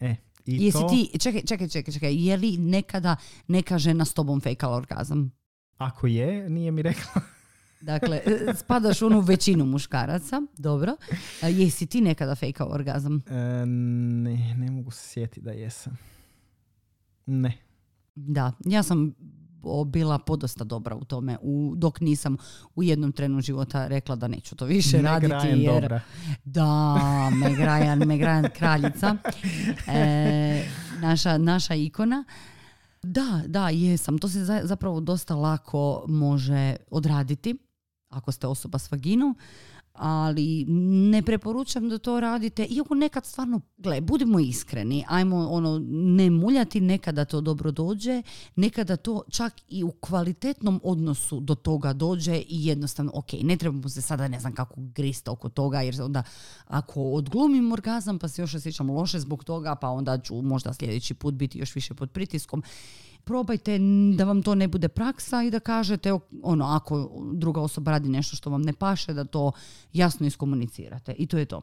[0.00, 0.14] E,
[0.46, 3.16] i Jesi to, ti, čekaj, čekaj, čekaj, čekaj, je li nekada
[3.48, 5.32] neka žena s tobom fejkala orgazam?
[5.82, 7.22] ako je, nije mi rekla.
[7.80, 8.20] Dakle,
[8.56, 10.96] spadaš u onu većinu muškaraca, dobro.
[11.42, 13.22] A jesi ti nekada fejkao orgazam?
[13.26, 15.98] E, ne, ne mogu se sjetiti da jesam.
[17.26, 17.58] Ne.
[18.14, 19.14] Da, ja sam
[19.86, 22.36] bila podosta dobra u tome, u, dok nisam
[22.74, 25.32] u jednom trenu života rekla da neću to više Meg raditi.
[25.32, 26.00] Ryan jer, dobra.
[26.44, 26.96] Da,
[27.30, 29.16] Meg Ryan, Meg Ryan kraljica,
[29.86, 30.64] e,
[31.00, 32.24] naša, naša ikona.
[33.02, 34.18] Da, da, jesam.
[34.18, 37.58] To se za- zapravo dosta lako može odraditi
[38.08, 39.36] ako ste osoba s vaginom,
[39.92, 40.64] ali
[41.10, 46.80] ne preporučam da to radite, iako nekad stvarno, gle, budimo iskreni, ajmo ono, ne muljati,
[46.80, 48.22] nekada to dobro dođe,
[48.56, 53.88] nekada to čak i u kvalitetnom odnosu do toga dođe i jednostavno, ok, ne trebamo
[53.88, 56.22] se sada ne znam kako grist oko toga, jer onda
[56.66, 61.14] ako odglumim orgazam pa se još osjećam loše zbog toga, pa onda ću možda sljedeći
[61.14, 62.62] put biti još više pod pritiskom.
[63.24, 63.78] Probajte
[64.16, 66.12] da vam to ne bude praksa i da kažete,
[66.42, 69.52] ono, ako druga osoba radi nešto što vam ne paše, da to
[69.92, 71.14] jasno iskomunicirate.
[71.18, 71.60] I to je to.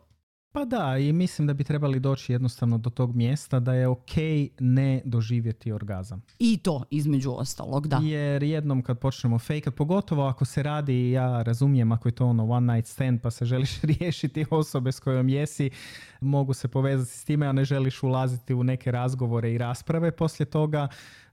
[0.51, 4.11] Pa da, i mislim da bi trebali doći jednostavno do tog mjesta da je ok
[4.59, 6.21] ne doživjeti orgazam.
[6.39, 7.99] I to, između ostalog, da.
[8.03, 12.49] Jer jednom kad počnemo fejkat, pogotovo ako se radi, ja razumijem ako je to ono
[12.49, 15.69] one night stand pa se želiš riješiti osobe s kojom jesi,
[16.21, 20.45] mogu se povezati s time, a ne želiš ulaziti u neke razgovore i rasprave poslije
[20.45, 20.87] toga,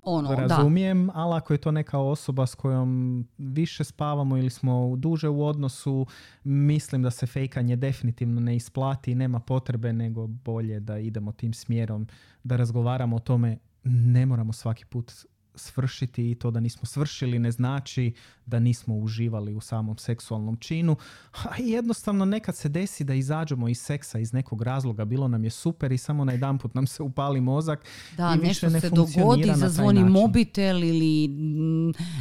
[0.09, 0.35] Ono, da.
[0.35, 5.47] razumijem, ali ako je to neka osoba s kojom više spavamo ili smo duže u
[5.47, 6.07] odnosu,
[6.45, 11.53] mislim da se fejkanje definitivno ne isplati i nema potrebe, nego bolje da idemo tim
[11.53, 12.07] smjerom,
[12.45, 15.13] da razgovaramo o tome, ne moramo svaki put
[15.57, 18.13] svršiti i to da nismo svršili ne znači
[18.47, 20.97] da nismo uživali u samom seksualnom činu.
[21.33, 25.51] A jednostavno nekad se desi da izađemo iz seksa iz nekog razloga, bilo nam je
[25.51, 27.85] super i samo na jedanput nam se upali mozak
[28.17, 31.29] Da, i više nešto ne se dogodi, zazvoni mobitel ili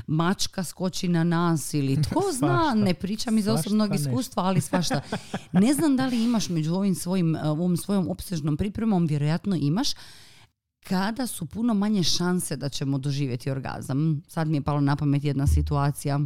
[0.07, 4.09] mačka skoči na nas ili tko zna, ne pričam iz osobnog nešto.
[4.09, 5.01] iskustva, ali svašta.
[5.51, 9.89] Ne znam da li imaš među ovim svojim, ovom svojom opsežnom pripremom, vjerojatno imaš,
[10.89, 14.21] kada su puno manje šanse da ćemo doživjeti orgazam.
[14.27, 16.19] Sad mi je palo na pamet jedna situacija.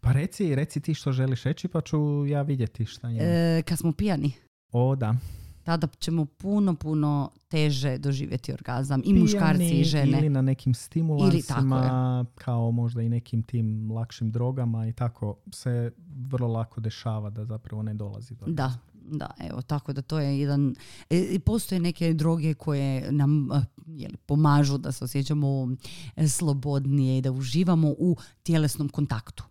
[0.00, 3.58] Pa reci, reci ti što želiš reći pa ću ja vidjeti šta je.
[3.58, 4.32] E, kad smo pijani,
[4.72, 5.16] o da.
[5.62, 9.02] tada ćemo puno, puno teže doživjeti orgazam.
[9.04, 10.18] I muškarci Pijani i žene.
[10.18, 15.92] Ili na nekim stimulansima, kao možda i nekim tim lakšim drogama i tako se
[16.28, 18.72] vrlo lako dešava da zapravo ne dolazi do Da,
[19.02, 20.74] da, evo, tako da to je jedan,
[21.10, 25.68] e, postoje neke droge koje nam eh, jeli, pomažu da se osjećamo
[26.16, 29.44] eh, slobodnije i da uživamo u tjelesnom kontaktu.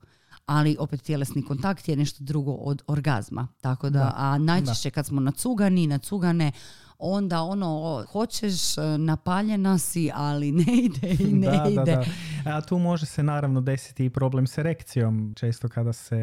[0.45, 3.47] Ali opet tjelesni kontakt je nešto drugo od orgazma.
[3.61, 6.51] Tako da, Da, a najčešće kad smo nacugani, nacugane,
[6.99, 11.75] onda ono, hoćeš, eh, napaljena si, ali ne ide i ne da, ide.
[11.75, 12.05] da,
[12.43, 12.57] da.
[12.57, 15.33] A tu može se naravno desiti i problem s erekcijom.
[15.35, 16.17] Često kada se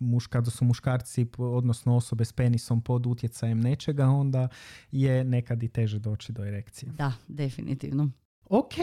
[0.00, 4.48] muš, kada su muškarci, odnosno osobe s penisom pod utjecajem nečega, onda
[4.92, 6.92] je nekad i teže doći do erekcije.
[6.92, 8.10] Da, definitivno.
[8.48, 8.74] Ok,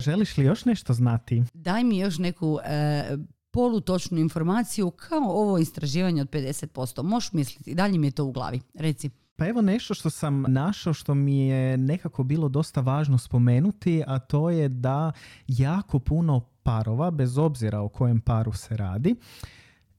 [0.00, 1.42] želiš li još nešto znati?
[1.54, 3.16] daj mi još neku e,
[3.50, 7.02] polutočnu informaciju kao ovo istraživanje od 50%.
[7.02, 8.60] Možeš misliti, dalje mi je to u glavi.
[8.74, 9.10] Reci.
[9.36, 14.18] Pa evo nešto što sam našao što mi je nekako bilo dosta važno spomenuti, a
[14.18, 15.12] to je da
[15.48, 19.14] jako puno parova, bez obzira o kojem paru se radi,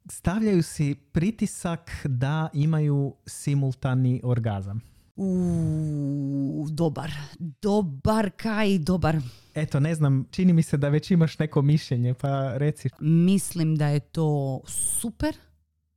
[0.09, 4.81] stavljaju si pritisak da imaju simultani orgazam.
[5.15, 7.11] U, dobar.
[7.39, 9.17] Dobar, kaj dobar.
[9.55, 12.89] Eto, ne znam, čini mi se da već imaš neko mišljenje, pa reci.
[12.99, 15.35] Mislim da je to super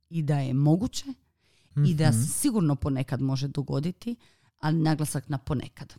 [0.09, 1.05] i da je moguće
[1.77, 2.13] i da Mhm.
[2.13, 4.15] se sigurno ponekad može dogoditi,
[4.59, 5.93] ali naglasak na ponekad.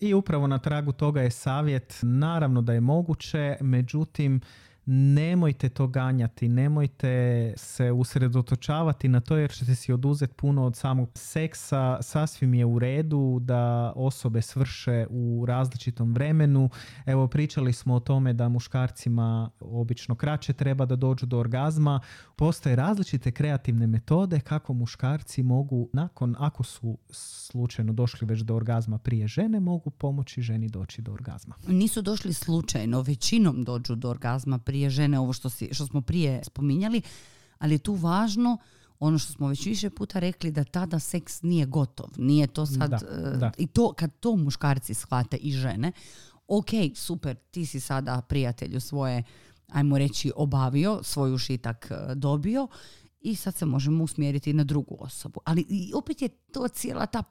[0.00, 4.40] I upravo na tragu toga je savjet, naravno da je moguće, međutim,
[4.86, 11.10] nemojte to ganjati, nemojte se usredotočavati na to jer ćete si oduzeti puno od samog
[11.14, 11.98] seksa.
[12.02, 16.70] Sasvim je u redu da osobe svrše u različitom vremenu.
[17.06, 22.00] Evo pričali smo o tome da muškarcima obično kraće treba da dođu do orgazma.
[22.36, 28.98] Postoje različite kreativne metode kako muškarci mogu nakon, ako su slučajno došli već do orgazma
[28.98, 31.54] prije žene, mogu pomoći ženi doći do orgazma.
[31.68, 36.00] Nisu došli slučajno, većinom dođu do orgazma prije prije žene, ovo što, si, što smo
[36.00, 37.02] prije spominjali,
[37.58, 38.58] ali je tu važno
[38.98, 42.08] ono što smo već više puta rekli da tada seks nije gotov.
[42.16, 42.90] Nije to sad...
[42.90, 45.92] Da, eh, I to kad to muškarci shvate i žene,
[46.48, 49.22] ok, super, ti si sada prijatelju svoje,
[49.68, 52.68] ajmo reći, obavio, svoj ušitak eh, dobio
[53.20, 55.40] i sad se možemo usmjeriti na drugu osobu.
[55.44, 57.22] Ali i opet je to cijela ta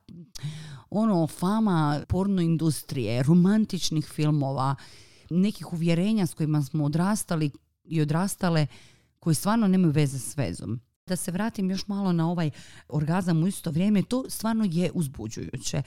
[0.89, 4.75] ono fama porno industrije, romantičnih filmova,
[5.29, 7.51] nekih uvjerenja s kojima smo odrastali
[7.83, 8.67] i odrastale
[9.19, 10.79] koji stvarno nemaju veze s vezom.
[11.07, 12.51] Da se vratim još malo na ovaj
[12.87, 15.81] orgazam u isto vrijeme, to stvarno je uzbuđujuće.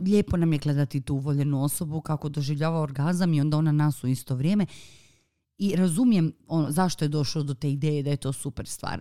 [0.00, 4.08] Lijepo nam je gledati tu uvoljenu osobu kako doživljava orgazam i onda ona nas u
[4.08, 4.66] isto vrijeme.
[5.58, 9.00] I razumijem ono, zašto je došlo do te ideje da je to super stvar.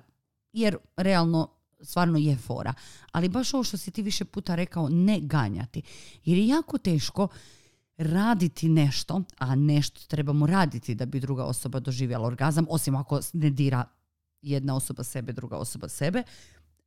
[0.53, 1.47] Jer realno
[1.81, 2.73] stvarno je fora.
[3.11, 5.81] Ali baš ovo što si ti više puta rekao, ne ganjati.
[6.25, 7.27] Jer je jako teško
[8.03, 13.49] raditi nešto, a nešto trebamo raditi da bi druga osoba doživjela orgazam, osim ako ne
[13.49, 13.85] dira
[14.41, 16.23] jedna osoba sebe, druga osoba sebe.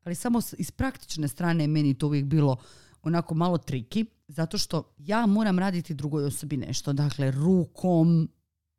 [0.04, 2.56] Ali samo iz praktične strane meni to uvijek bilo
[3.02, 6.92] onako malo triki, zato što ja moram raditi drugoj osobi nešto.
[6.92, 8.28] Dakle, rukom,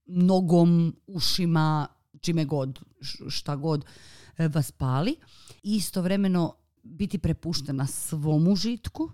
[0.06, 1.88] nogom, ušima,
[2.22, 2.80] čime god,
[3.30, 3.86] šta god
[4.38, 5.16] e, vas pali.
[5.64, 9.12] istovremeno biti prepuštena svom užitku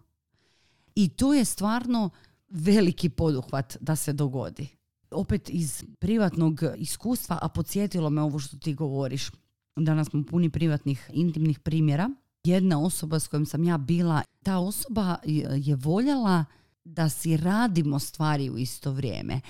[0.95, 2.09] i to je stvarno
[2.51, 4.67] veliki poduhvat da se dogodi.
[5.11, 9.29] Opet iz privatnog iskustva, a podsjetilo me ovo što ti govoriš.
[9.75, 12.09] Danas smo puni privatnih, intimnih primjera.
[12.43, 15.17] Jedna osoba s kojom sam ja bila, ta osoba
[15.55, 16.45] je voljela
[16.83, 19.41] da si radimo stvari u isto vrijeme.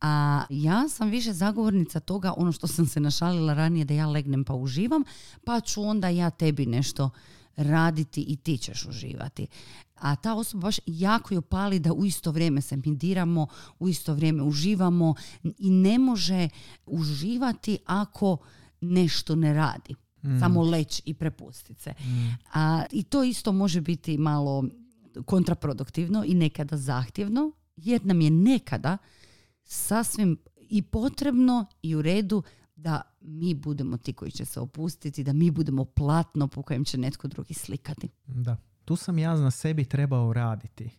[0.00, 4.44] A ja sam više zagovornica toga, ono što sam se našalila ranije, da ja legnem
[4.44, 5.04] pa uživam,
[5.44, 7.10] pa ću onda ja tebi nešto
[7.56, 9.46] raditi i ti ćeš uživati.
[9.94, 13.46] A ta osoba baš jako ju pali da u isto vrijeme se midiramo,
[13.78, 15.14] u isto vrijeme uživamo
[15.58, 16.48] i ne može
[16.86, 18.36] uživati ako
[18.80, 19.94] nešto ne radi.
[20.22, 20.38] Mm.
[20.40, 21.90] Samo leć i prepustiti se.
[21.90, 22.36] Mm.
[22.52, 24.64] A, I to isto može biti malo
[25.24, 28.98] kontraproduktivno i nekada zahtjevno, jer nam je nekada
[29.64, 30.38] sasvim
[30.68, 32.42] i potrebno i u redu
[32.82, 36.98] da mi budemo ti koji će se opustiti, da mi budemo platno po kojem će
[36.98, 38.08] netko drugi slikati.
[38.26, 40.90] Da, tu sam ja na sebi trebao raditi.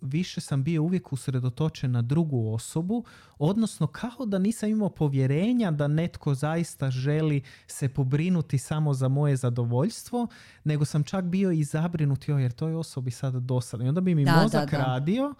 [0.00, 3.04] Više sam bio uvijek usredotočen na drugu osobu,
[3.38, 9.36] odnosno kao da nisam imao povjerenja da netko zaista želi se pobrinuti samo za moje
[9.36, 10.26] zadovoljstvo,
[10.64, 13.86] nego sam čak bio i zabrinut, jer toj osobi sada dosadno.
[13.86, 15.34] I onda bi mi mozak radio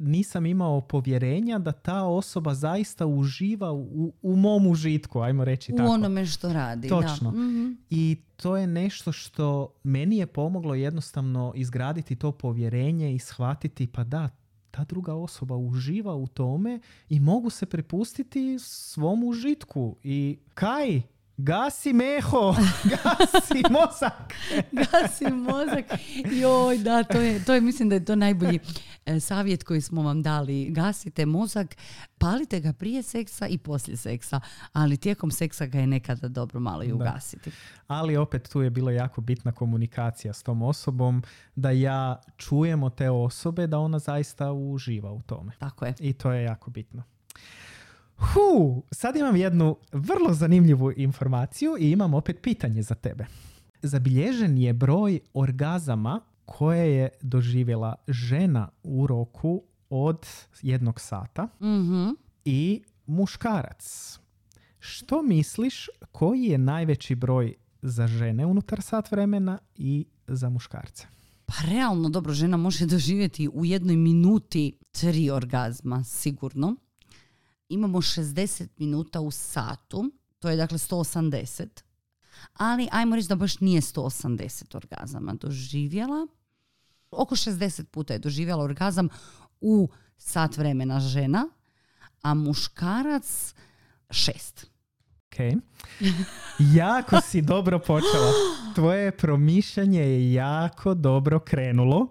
[0.00, 5.76] nisam imao povjerenja da ta osoba zaista uživa u, u mom užitku, ajmo reći u
[5.76, 5.88] tako.
[5.88, 6.88] U onome što radi.
[6.88, 7.30] Točno.
[7.30, 7.38] Da.
[7.38, 7.72] Mhm.
[7.90, 14.04] I to je nešto što meni je pomoglo jednostavno izgraditi to povjerenje i shvatiti pa
[14.04, 14.28] da,
[14.70, 19.96] ta druga osoba uživa u tome i mogu se prepustiti svom užitku.
[20.02, 21.02] I kaj?
[21.42, 22.54] Gasi meho,
[22.92, 24.34] gasi mozak.
[24.72, 25.84] gasi mozak.
[26.40, 28.58] Joj, da, to je, to je, mislim da je to najbolji
[29.06, 30.70] e, savjet koji smo vam dali.
[30.70, 31.76] Gasite mozak,
[32.18, 34.40] palite ga prije seksa i poslije seksa,
[34.72, 37.50] ali tijekom seksa ga je nekada dobro malo i ugasiti.
[37.86, 41.22] Ali opet tu je bila jako bitna komunikacija s tom osobom,
[41.56, 45.52] da ja čujemo te osobe da ona zaista uživa u tome.
[45.58, 45.94] Tako je.
[46.00, 47.02] I to je jako bitno.
[48.20, 53.26] Hu, sad imam jednu vrlo zanimljivu informaciju i imam opet pitanje za tebe.
[53.82, 60.26] Zabilježen je broj orgazama koje je doživjela žena u roku od
[60.62, 62.10] jednog sata mm
[62.44, 64.18] i muškarac.
[64.78, 71.06] Što misliš koji je najveći broj za žene unutar sat vremena i za muškarce?
[71.46, 76.76] Pa realno dobro, žena može doživjeti u jednoj minuti tri orgazma, sigurno
[77.70, 81.66] imamo 60 minuta u satu, to je dakle 180,
[82.54, 86.26] ali ajmo reći da baš nije 180 orgazama doživjela.
[87.10, 89.08] Oko 60 puta je doživjela orgazam
[89.60, 91.48] u sat vremena žena,
[92.22, 93.54] a muškarac
[94.10, 94.66] šest.
[95.26, 95.62] Ok.
[96.58, 98.32] Jako si dobro počela.
[98.74, 102.08] Tvoje promišljanje je jako dobro krenulo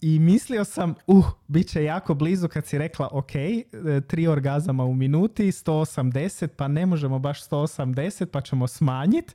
[0.00, 3.64] i mislio sam, uh, bit će jako blizu kad si rekla, ok, e,
[4.08, 9.34] tri orgazama u minuti, 180, pa ne možemo baš 180, pa ćemo smanjiti.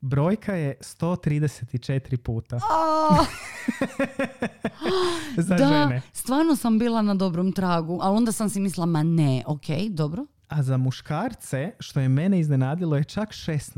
[0.00, 2.58] Brojka je 134 puta.
[5.36, 6.02] Za da, žene.
[6.12, 10.26] stvarno sam bila na dobrom tragu, ali onda sam si mislila, ma ne, ok, dobro.
[10.48, 13.70] A za muškarce, što je mene iznenadilo, je čak 16.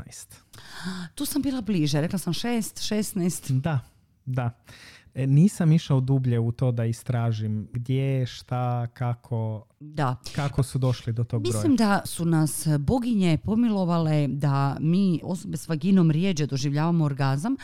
[1.14, 3.60] Tu sam bila bliže, rekla sam 6, 16.
[3.60, 3.80] Da,
[4.24, 4.50] da.
[5.14, 10.16] E, nisam išao dublje u to da istražim gdje, šta, kako, Da.
[10.34, 11.56] kako su došli do tog broja.
[11.56, 17.56] Mislim da su nas boginje pomilovale da mi osobe s vaginom rijeđe doživljavamo orgazam,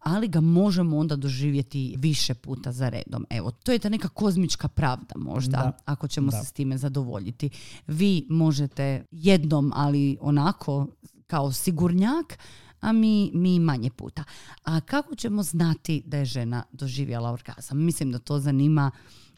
[0.00, 3.26] ali ga možemo onda doživjeti više puta za redom.
[3.30, 5.72] Evo, to je ta neka kozmička pravda možda, Da.
[5.84, 6.36] ako ćemo Da.
[6.38, 7.50] se s time zadovoljiti.
[7.86, 10.86] Vi možete jednom, ali onako
[11.26, 12.38] kao sigurnjak,
[12.80, 14.24] a mi, mi manje puta.
[14.64, 17.84] A kako ćemo znati da je žena doživjela orgazam?
[17.84, 18.90] Mislim da to zanima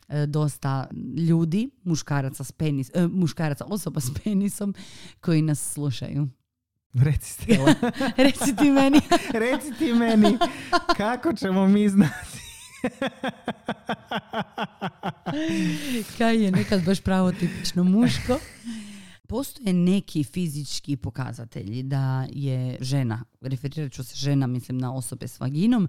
[0.09, 0.89] e, dosta
[1.28, 4.74] ljudi, muškaraca, s penis, e, muškaraca, osoba s penisom
[5.20, 6.28] koji nas slušaju.
[6.95, 7.74] Reci Stella,
[8.16, 9.01] Reci ti meni.
[9.45, 10.39] reci ti meni
[10.97, 12.39] kako ćemo mi znati.
[16.18, 18.39] Kaj je nekad baš pravo tipično muško.
[19.29, 25.41] Postoje neki fizički pokazatelji da je žena, referirat ću se žena, mislim na osobe s
[25.41, 25.89] vaginom,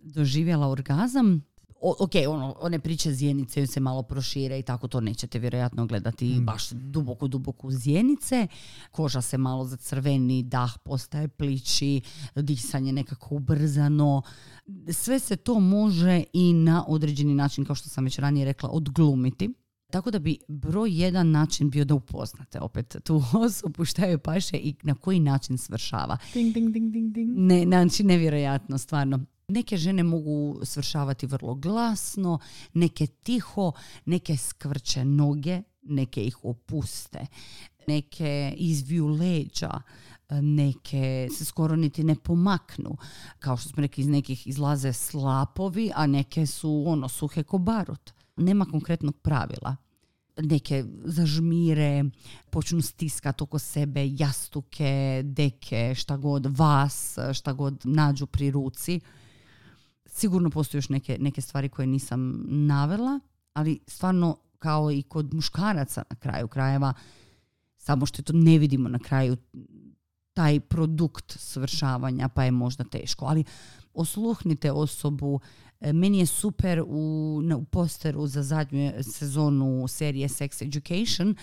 [0.00, 1.44] doživjela orgazam.
[1.80, 5.86] O, ok, ono, one priče zjenice joj se malo prošire i tako to nećete vjerojatno
[5.86, 8.46] gledati baš duboko, duboko u zjenice.
[8.90, 12.00] Koža se malo zacrveni, dah postaje pliči,
[12.36, 14.22] disanje nekako ubrzano.
[14.92, 19.54] Sve se to može i na određeni način, kao što sam već ranije rekla, odglumiti.
[19.94, 24.56] Tako da bi broj jedan način bio da upoznate opet tu osobu šta joj paše
[24.56, 26.16] i na koji način svršava.
[26.34, 27.32] Ding, ding, ding, ding, ding.
[27.36, 29.20] Ne, znači nevjerojatno, stvarno.
[29.48, 32.38] Neke žene mogu svršavati vrlo glasno,
[32.72, 33.72] neke tiho,
[34.04, 37.26] neke skvrče noge, neke ih opuste,
[37.86, 39.80] neke izviju leđa,
[40.30, 42.96] neke se skoro niti ne pomaknu.
[43.38, 48.23] Kao što smo rekli, iz nekih izlaze slapovi, a neke su ono suhe ko barut.
[48.36, 49.76] Nema konkretnog pravila
[50.42, 52.04] neke zažmire,
[52.50, 59.00] počnu stiskat oko sebe jastuke, deke, šta god, vas, šta god nađu pri ruci.
[60.06, 63.20] Sigurno postoje još neke, neke stvari koje nisam navela,
[63.52, 66.92] ali stvarno kao i kod muškaraca na kraju krajeva,
[67.78, 69.36] samo što to ne vidimo na kraju
[70.32, 73.26] taj produkt svršavanja pa je možda teško.
[73.26, 73.44] Ali
[73.94, 75.40] osluhnite osobu.
[75.80, 77.02] E, Meni je super u,
[77.42, 81.34] na- u posteru za zadnju sezonu serije Sex Education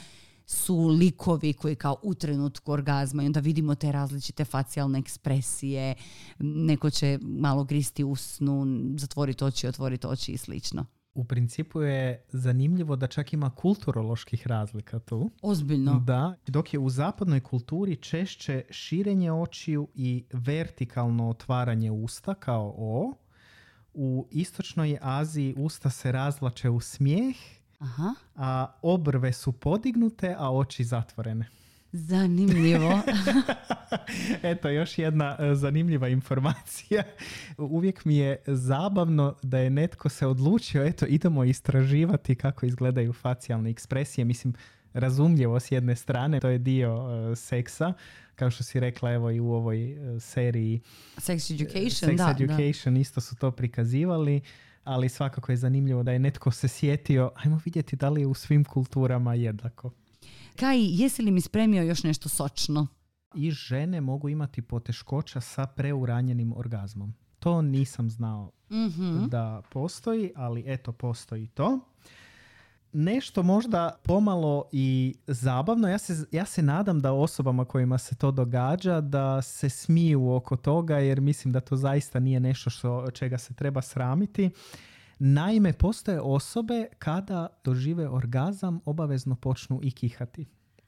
[0.45, 5.95] su likovi koji kao u trenutku orgazma i onda vidimo te različite facijalne ekspresije.
[6.39, 8.65] Neko će malo gristi usnu,
[8.97, 10.85] zatvoriti oči, otvoriti oči i slično.
[11.13, 15.31] U principu je zanimljivo da čak ima kulturoloških razlika tu.
[15.41, 15.99] Ozbiljno.
[15.99, 23.13] Da, dok je u zapadnoj kulturi češće širenje očiju i vertikalno otvaranje usta kao O,
[23.93, 27.35] u istočnoj Aziji usta se razlače u smijeh,
[27.79, 31.45] Aha, a obrve su podignute, a oči zatvorene.
[31.91, 32.99] zanimljivo.
[34.51, 37.03] Eto, još jedna e, zanimljiva informacija.
[37.57, 43.69] Uvijek mi je zabavno da je netko se odlučio, eto, idemo istraživati kako izgledaju facijalne
[43.69, 44.25] ekspresije.
[44.25, 44.53] Mislim,
[44.93, 46.97] razumljivo s jedne strane, to je dio
[47.31, 47.93] e, seksa,
[48.35, 50.81] kao što si rekla evo i u ovoj e, seriji
[51.17, 52.43] Sex education, Sex da, da.
[52.43, 54.41] Education isto su to prikazivali,
[54.83, 58.33] ali svakako je zanimljivo da je netko se sjetio, ajmo vidjeti da li je u
[58.33, 59.91] svim kulturama jednako.
[60.55, 62.87] Kaj, jesi li mi spremio još nešto sočno?
[63.35, 67.13] I žene mogu imati poteškoća sa preuranjenim orgazmom.
[67.39, 69.25] To nisam znao Mhm.
[69.27, 71.79] da postoji, ali eto postoji to.
[72.93, 75.87] Nešto možda pomalo i zabavno.
[75.87, 80.55] Ja se, ja se nadam da osobama kojima se to događa da se smiju oko
[80.55, 84.49] toga jer mislim da to zaista nije nešto što, čega se treba sramiti.
[85.19, 90.45] Naime, postoje osobe kada dožive orgazam obavezno počnu i kihati.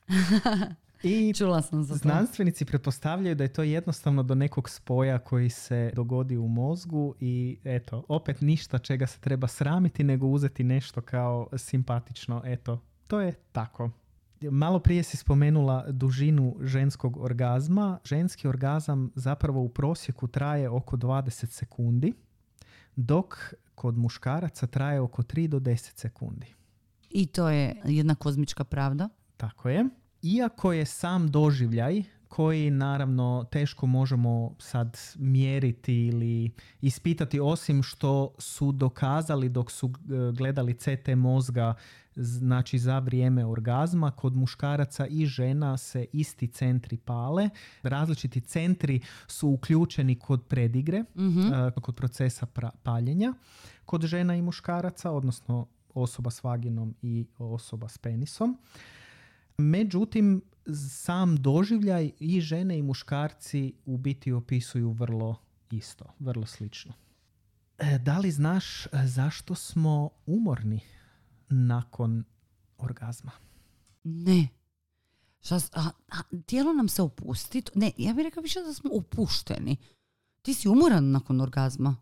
[1.03, 1.97] I Čula sam za to.
[1.97, 7.57] Znanstvenici pretpostavljaju da je to jednostavno do nekog spoja koji se dogodi u mozgu i
[7.63, 12.41] eto, opet ništa čega se treba sramiti nego uzeti nešto kao simpatično.
[12.45, 13.91] Eto, to je tako.
[14.41, 17.99] Malo prije si spomenula dužinu ženskog orgazma.
[18.03, 22.13] Ženski orgazam zapravo u prosjeku traje oko 20 sekundi,
[22.95, 26.53] dok kod muškaraca traje oko 3 do 10 sekundi.
[27.09, 29.09] I to je jedna kozmička pravda.
[29.37, 29.85] Tako je.
[30.23, 36.51] Iako je sam doživljaj koji naravno teško možemo sad mjeriti ili
[36.81, 39.91] ispitati osim što su dokazali dok su e,
[40.31, 41.73] gledali CT mozga
[42.15, 47.49] znači za vrijeme orgazma kod muškaraca i žena se isti centri pale.
[47.83, 51.41] Različiti centri su uključeni kod predigre, Mhm.
[51.81, 53.33] kod procesa pra- paljenja
[53.85, 58.57] kod žena i muškaraca, odnosno osoba s vaginom i osoba s penisom.
[59.57, 60.41] Međutim,
[60.89, 65.35] sam doživljaj i žene i muškarci u biti opisuju vrlo
[65.71, 66.93] isto, vrlo slično.
[67.77, 70.79] E, Da li znaš e, zašto smo umorni
[71.49, 72.23] nakon
[72.77, 73.31] orgazma?
[74.03, 74.47] Ne.
[75.41, 77.63] Šta, a, a, tijelo nam se opusti.
[77.75, 79.77] Ne, ja bih rekla više da smo opušteni.
[80.41, 81.95] Ti si umoran nakon orgazma.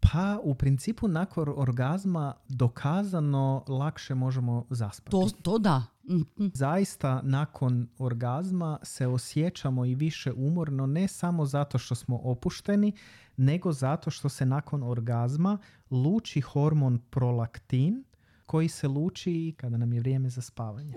[0.00, 5.10] Pa u principu nakon orgazma dokazano lakše možemo zaspati.
[5.10, 5.91] To, to da.
[6.08, 6.46] Mhm.
[6.54, 12.92] Zaista nakon orgazma se osjećamo i više umorno ne samo zato što smo opušteni,
[13.36, 15.58] nego zato što se nakon orgazma
[15.90, 18.04] luči hormon prolaktin
[18.46, 20.94] koji se luči kada nam je vrijeme za spavanje.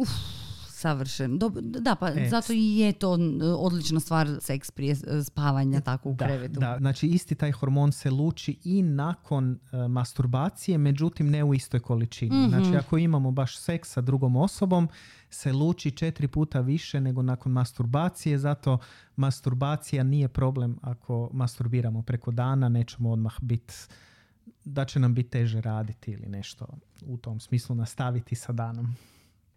[0.75, 1.39] Savršen.
[1.39, 3.17] Dob- da, pa E, zato i je to
[3.57, 6.59] odlična stvar seks prije e, spavanja tako u Da, krevetu.
[6.59, 11.79] da, znači isti taj hormon se luči i nakon e, masturbacije, međutim ne u istoj
[11.79, 12.37] količini.
[12.37, 12.49] Mhm.
[12.49, 14.89] Znači ako imamo baš seks sa drugom osobom,
[15.29, 18.77] se luči četiri puta više nego nakon masturbacije, zato
[19.15, 23.73] masturbacija nije problem ako masturbiramo preko dana, nećemo odmah biti
[24.65, 26.67] da će nam biti teže raditi ili nešto
[27.01, 28.95] u tom smislu nastaviti sa danom.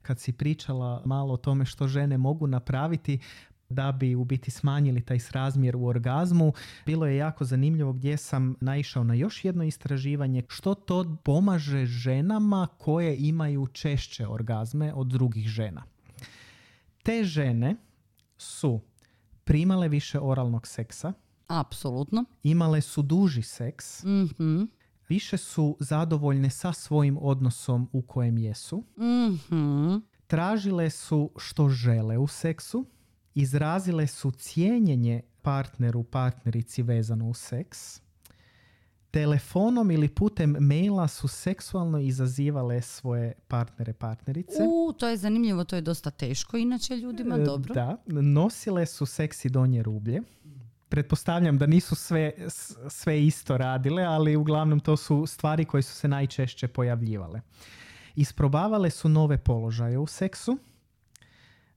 [0.02, 3.18] Kad si pričala malo o tome što žene mogu napraviti
[3.70, 6.52] da bi u biti smanjili taj srazmjer u orgazmu,
[6.86, 12.66] bilo je jako zanimljivo gdje sam naišao na još jedno istraživanje što to pomaže ženama
[12.78, 15.82] koje imaju češće orgazme od drugih žena.
[17.02, 17.76] Te žene
[18.38, 18.80] su
[19.44, 21.12] primale više oralnog seksa,
[21.46, 22.24] Apsolutno.
[22.42, 24.62] imale su duži seks, Mhm.
[25.08, 29.96] Više su zadovoljne sa svojim odnosom u kojem jesu, Mhm.
[30.26, 32.86] tražile su što žele u seksu,
[33.34, 38.00] izrazile su cijenjenje partneru, partnerici vezano u seks,
[39.10, 44.62] telefonom ili putem maila su seksualno izazivale svoje partnere, partnerice.
[44.62, 46.56] U, to je zanimljivo, to je dosta teško.
[46.56, 47.74] Inače ljudima E, dobro.
[47.74, 50.20] Da, nosile su seksi donje rublje.
[50.88, 52.32] Pretpostavljam da nisu sve,
[52.88, 57.40] sve isto radile, ali uglavnom to su stvari koje su se najčešće pojavljivale.
[58.14, 60.58] Isprobavale su nove položaje u seksu,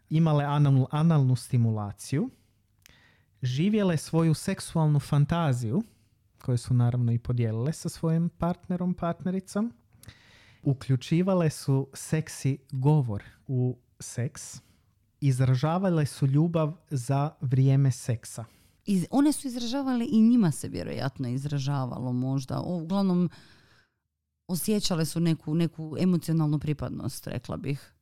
[0.09, 2.29] imale analnu, analnu stimulaciju,
[3.41, 5.83] živjele svoju seksualnu fantaziju,
[6.41, 9.73] koju su naravno i podijelile sa svojim partnerom, partnericom,
[10.63, 14.61] uključivale su seksi govor u seks,
[15.21, 18.45] izražavale su ljubav za vrijeme seksa.
[18.91, 22.59] Iz, one su izražavale i njima se vjerojatno izražavalo možda.
[22.59, 23.29] O, Uglavnom,
[24.47, 27.93] osjećale su neku, neku emocionalnu pripadnost, rekla bih.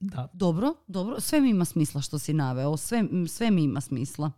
[0.00, 0.28] Da.
[0.32, 1.20] Dobro, dobro.
[1.20, 2.76] Sve mi ima smisla što si naveo.
[2.76, 4.30] Sve, sve mi ima smisla.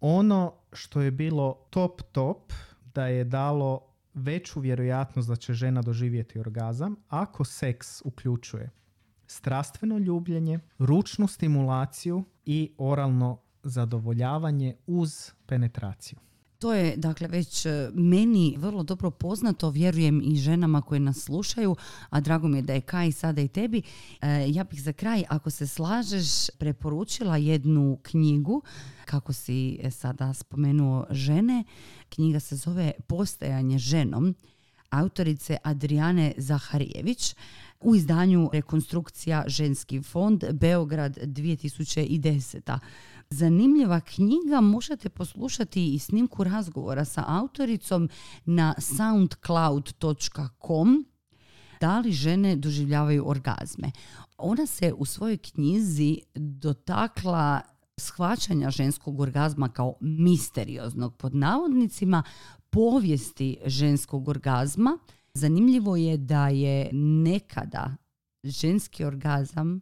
[0.00, 2.52] Ono što je bilo top top,
[2.94, 3.80] da je dalo
[4.14, 8.70] veću vjerojatnost da će žena doživjeti orgazam ako seks uključuje
[9.26, 16.18] strastveno ljubljenje, ručnu stimulaciju i oralno zadovoljavanje uz penetraciju.
[16.58, 21.76] To je dakle već e, meni vrlo dobro poznato, vjerujem i ženama koje nas slušaju,
[22.10, 23.82] a drago mi je da je Kaj sada i tebi.
[24.20, 28.62] E, ja bih za kraj, ako se slažeš, preporučila jednu knjigu,
[29.04, 31.64] kako si e, sada spomenuo žene.
[32.08, 34.34] Knjiga se zove Postajanje ženom,
[34.90, 37.34] autorice Adriane Zaharijević
[37.80, 42.78] u izdanju Rekonstrukcija ženski fond Beograd 2010.
[43.30, 48.08] Zanimljiva knjiga, možete poslušati i snimku razgovora sa autoricom
[48.44, 51.06] na soundcloud.com
[51.80, 53.90] da li žene doživljavaju orgazme.
[54.38, 57.60] Ona se u svojoj knjizi dotakla
[57.96, 62.22] shvaćanja ženskog orgazma kao misterioznog pod navodnicima
[62.70, 64.98] povijesti ženskog orgazma.
[65.34, 67.96] Zanimljivo je da je nekada
[68.44, 69.80] ženski orgazam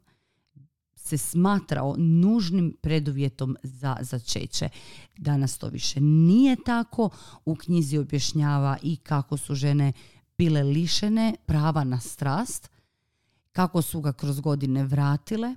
[1.05, 4.69] se smatrao nužnim preduvjetom za začeće.
[5.17, 7.11] Danas to više nije tako.
[7.45, 9.93] U knjizi objašnjava i kako su žene
[10.39, 12.71] bile lišene prava na strast,
[13.53, 15.57] kako su ga kroz godine vratile,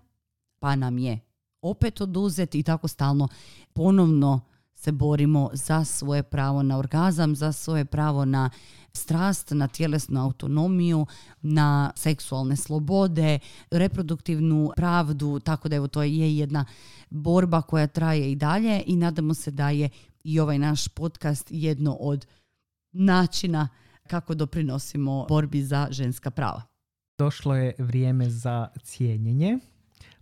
[0.59, 1.19] pa nam je
[1.61, 3.27] opet oduzet i tako stalno
[3.73, 4.41] ponovno
[4.77, 8.49] se borimo za svoje pravo na orgazam, za svoje pravo na
[8.93, 11.05] strast, na tjelesnu autonomiju,
[11.41, 13.39] na seksualne slobode,
[13.71, 16.65] reproduktivnu pravdu, tako da evo to je jedna
[17.09, 19.89] borba koja traje i dalje i nadamo se da je
[20.23, 22.25] i ovaj naš podcast jedno od
[22.91, 23.67] načina
[24.07, 26.61] kako doprinosimo borbi za ženska prava.
[27.19, 29.57] Došlo je vrijeme za cijenjenje.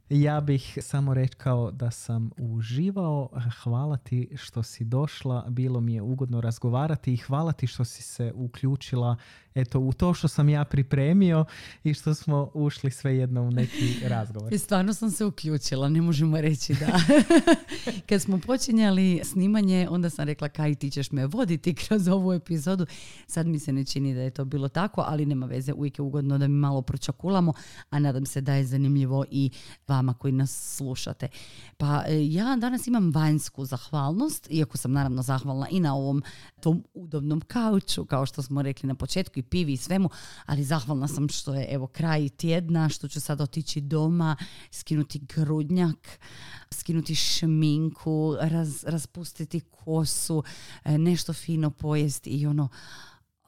[0.09, 3.29] Ja bih samo rekao da sam uživao.
[3.63, 5.45] Hvala ti što si došla.
[5.49, 9.17] Bilo mi je ugodno razgovarati i hvala ti što si se uključila
[9.55, 11.45] eto, u to što sam ja pripremio
[11.83, 14.53] i što smo ušli sve jedno u neki razgovor.
[14.53, 16.99] I stvarno sam se uključila, ne možemo reći da.
[18.09, 22.85] Kad smo počinjali snimanje, onda sam rekla kaj ti ćeš me voditi kroz ovu epizodu.
[23.27, 26.03] Sad mi se ne čini da je to bilo tako, ali nema veze, uvijek je
[26.03, 27.53] ugodno da mi malo pročakulamo,
[27.89, 29.49] a nadam se da je zanimljivo i
[29.95, 31.27] vama koji nas slušate.
[31.77, 36.23] Pa e, ja danas imam vanjsku zahvalnost, iako sam naravno zahvalna i na ovom
[36.59, 40.09] tom udobnom kauču, kao što smo rekli na početku i pivi i svemu,
[40.45, 44.35] ali zahvalna sam što je evo kraj tjedna, što ću sad otići doma,
[44.71, 46.19] skinuti grudnjak,
[46.71, 50.43] skinuti šminku, raz, raspustiti kosu,
[50.83, 52.69] e, nešto fino pojesti i ono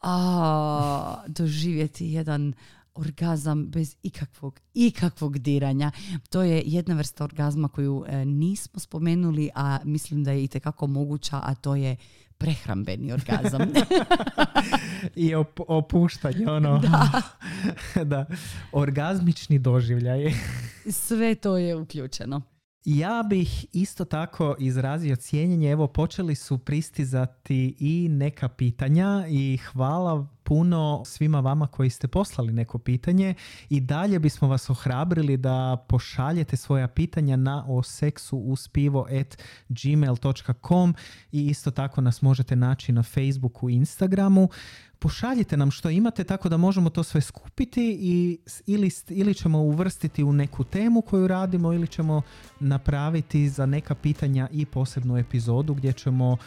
[0.01, 2.53] a, doživjeti jedan
[2.97, 5.91] orgazam bez ikakvog, ikakvog diranja.
[6.29, 11.39] To je jedna vrsta orgazma koju e, nismo spomenuli, a mislim da je itekako moguća,
[11.43, 11.95] a to je
[12.37, 13.61] prehrambeni orgazam.
[15.15, 16.79] I op- opuštanje, ono.
[16.79, 17.21] Da.
[18.03, 18.25] da.
[18.71, 20.33] Orgazmični doživljaj.
[20.91, 22.41] Sve to je uključeno.
[22.89, 25.71] Ja bih isto tako izrazio cijenjenje.
[25.71, 32.53] Evo, počeli su pristizati i neka pitanja i hvala puno svima vama koji ste poslali
[32.53, 33.33] neko pitanje
[33.69, 39.37] i dalje bismo vas ohrabrili da pošaljete svoja pitanja na o seksu uz pivo at
[39.69, 40.95] gmail.com
[41.31, 44.49] i isto tako nas možete naći na Facebooku i Instagramu
[44.99, 50.23] pošaljite nam što imate tako da možemo to sve skupiti i ili, ili ćemo uvrstiti
[50.23, 52.21] u neku temu koju radimo ili ćemo
[52.59, 56.37] napraviti za neka pitanja i posebnu epizodu gdje ćemo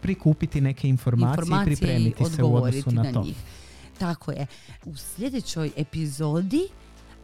[0.00, 3.22] prikupiti neke informacije, i pripremiti se u odnosu na, to.
[3.22, 3.36] Njih.
[3.98, 4.46] Tako je.
[4.84, 6.68] U sljedećoj epizodi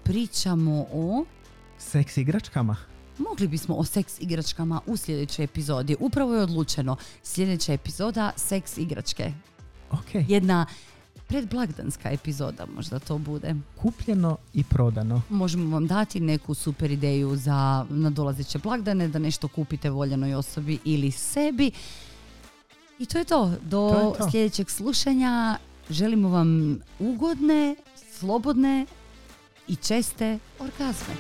[0.03, 1.25] pričamo o...
[1.79, 2.77] Seks igračkama.
[3.19, 5.97] Mogli bismo o seks igračkama u sljedećoj epizodi.
[6.01, 6.97] Upravo je odlučeno.
[7.23, 9.33] Sljedeća epizoda seks igračke.
[9.91, 10.25] Okay.
[10.29, 10.67] Jedna
[11.29, 13.55] predblagdanska epizoda možda to bude.
[13.77, 15.23] Kupljeno i prodano.
[15.29, 21.11] Možemo vam dati neku super ideju za nadolazeće blagdane, da nešto kupite voljenoj osobi ili
[21.11, 21.71] sebi.
[22.99, 23.53] I to je to.
[23.63, 24.31] Do to je to.
[24.31, 25.59] sljedećeg slušanja
[25.91, 27.77] želimo vam ugodne,
[28.19, 28.87] slobodne
[29.69, 31.15] i česte orgazme.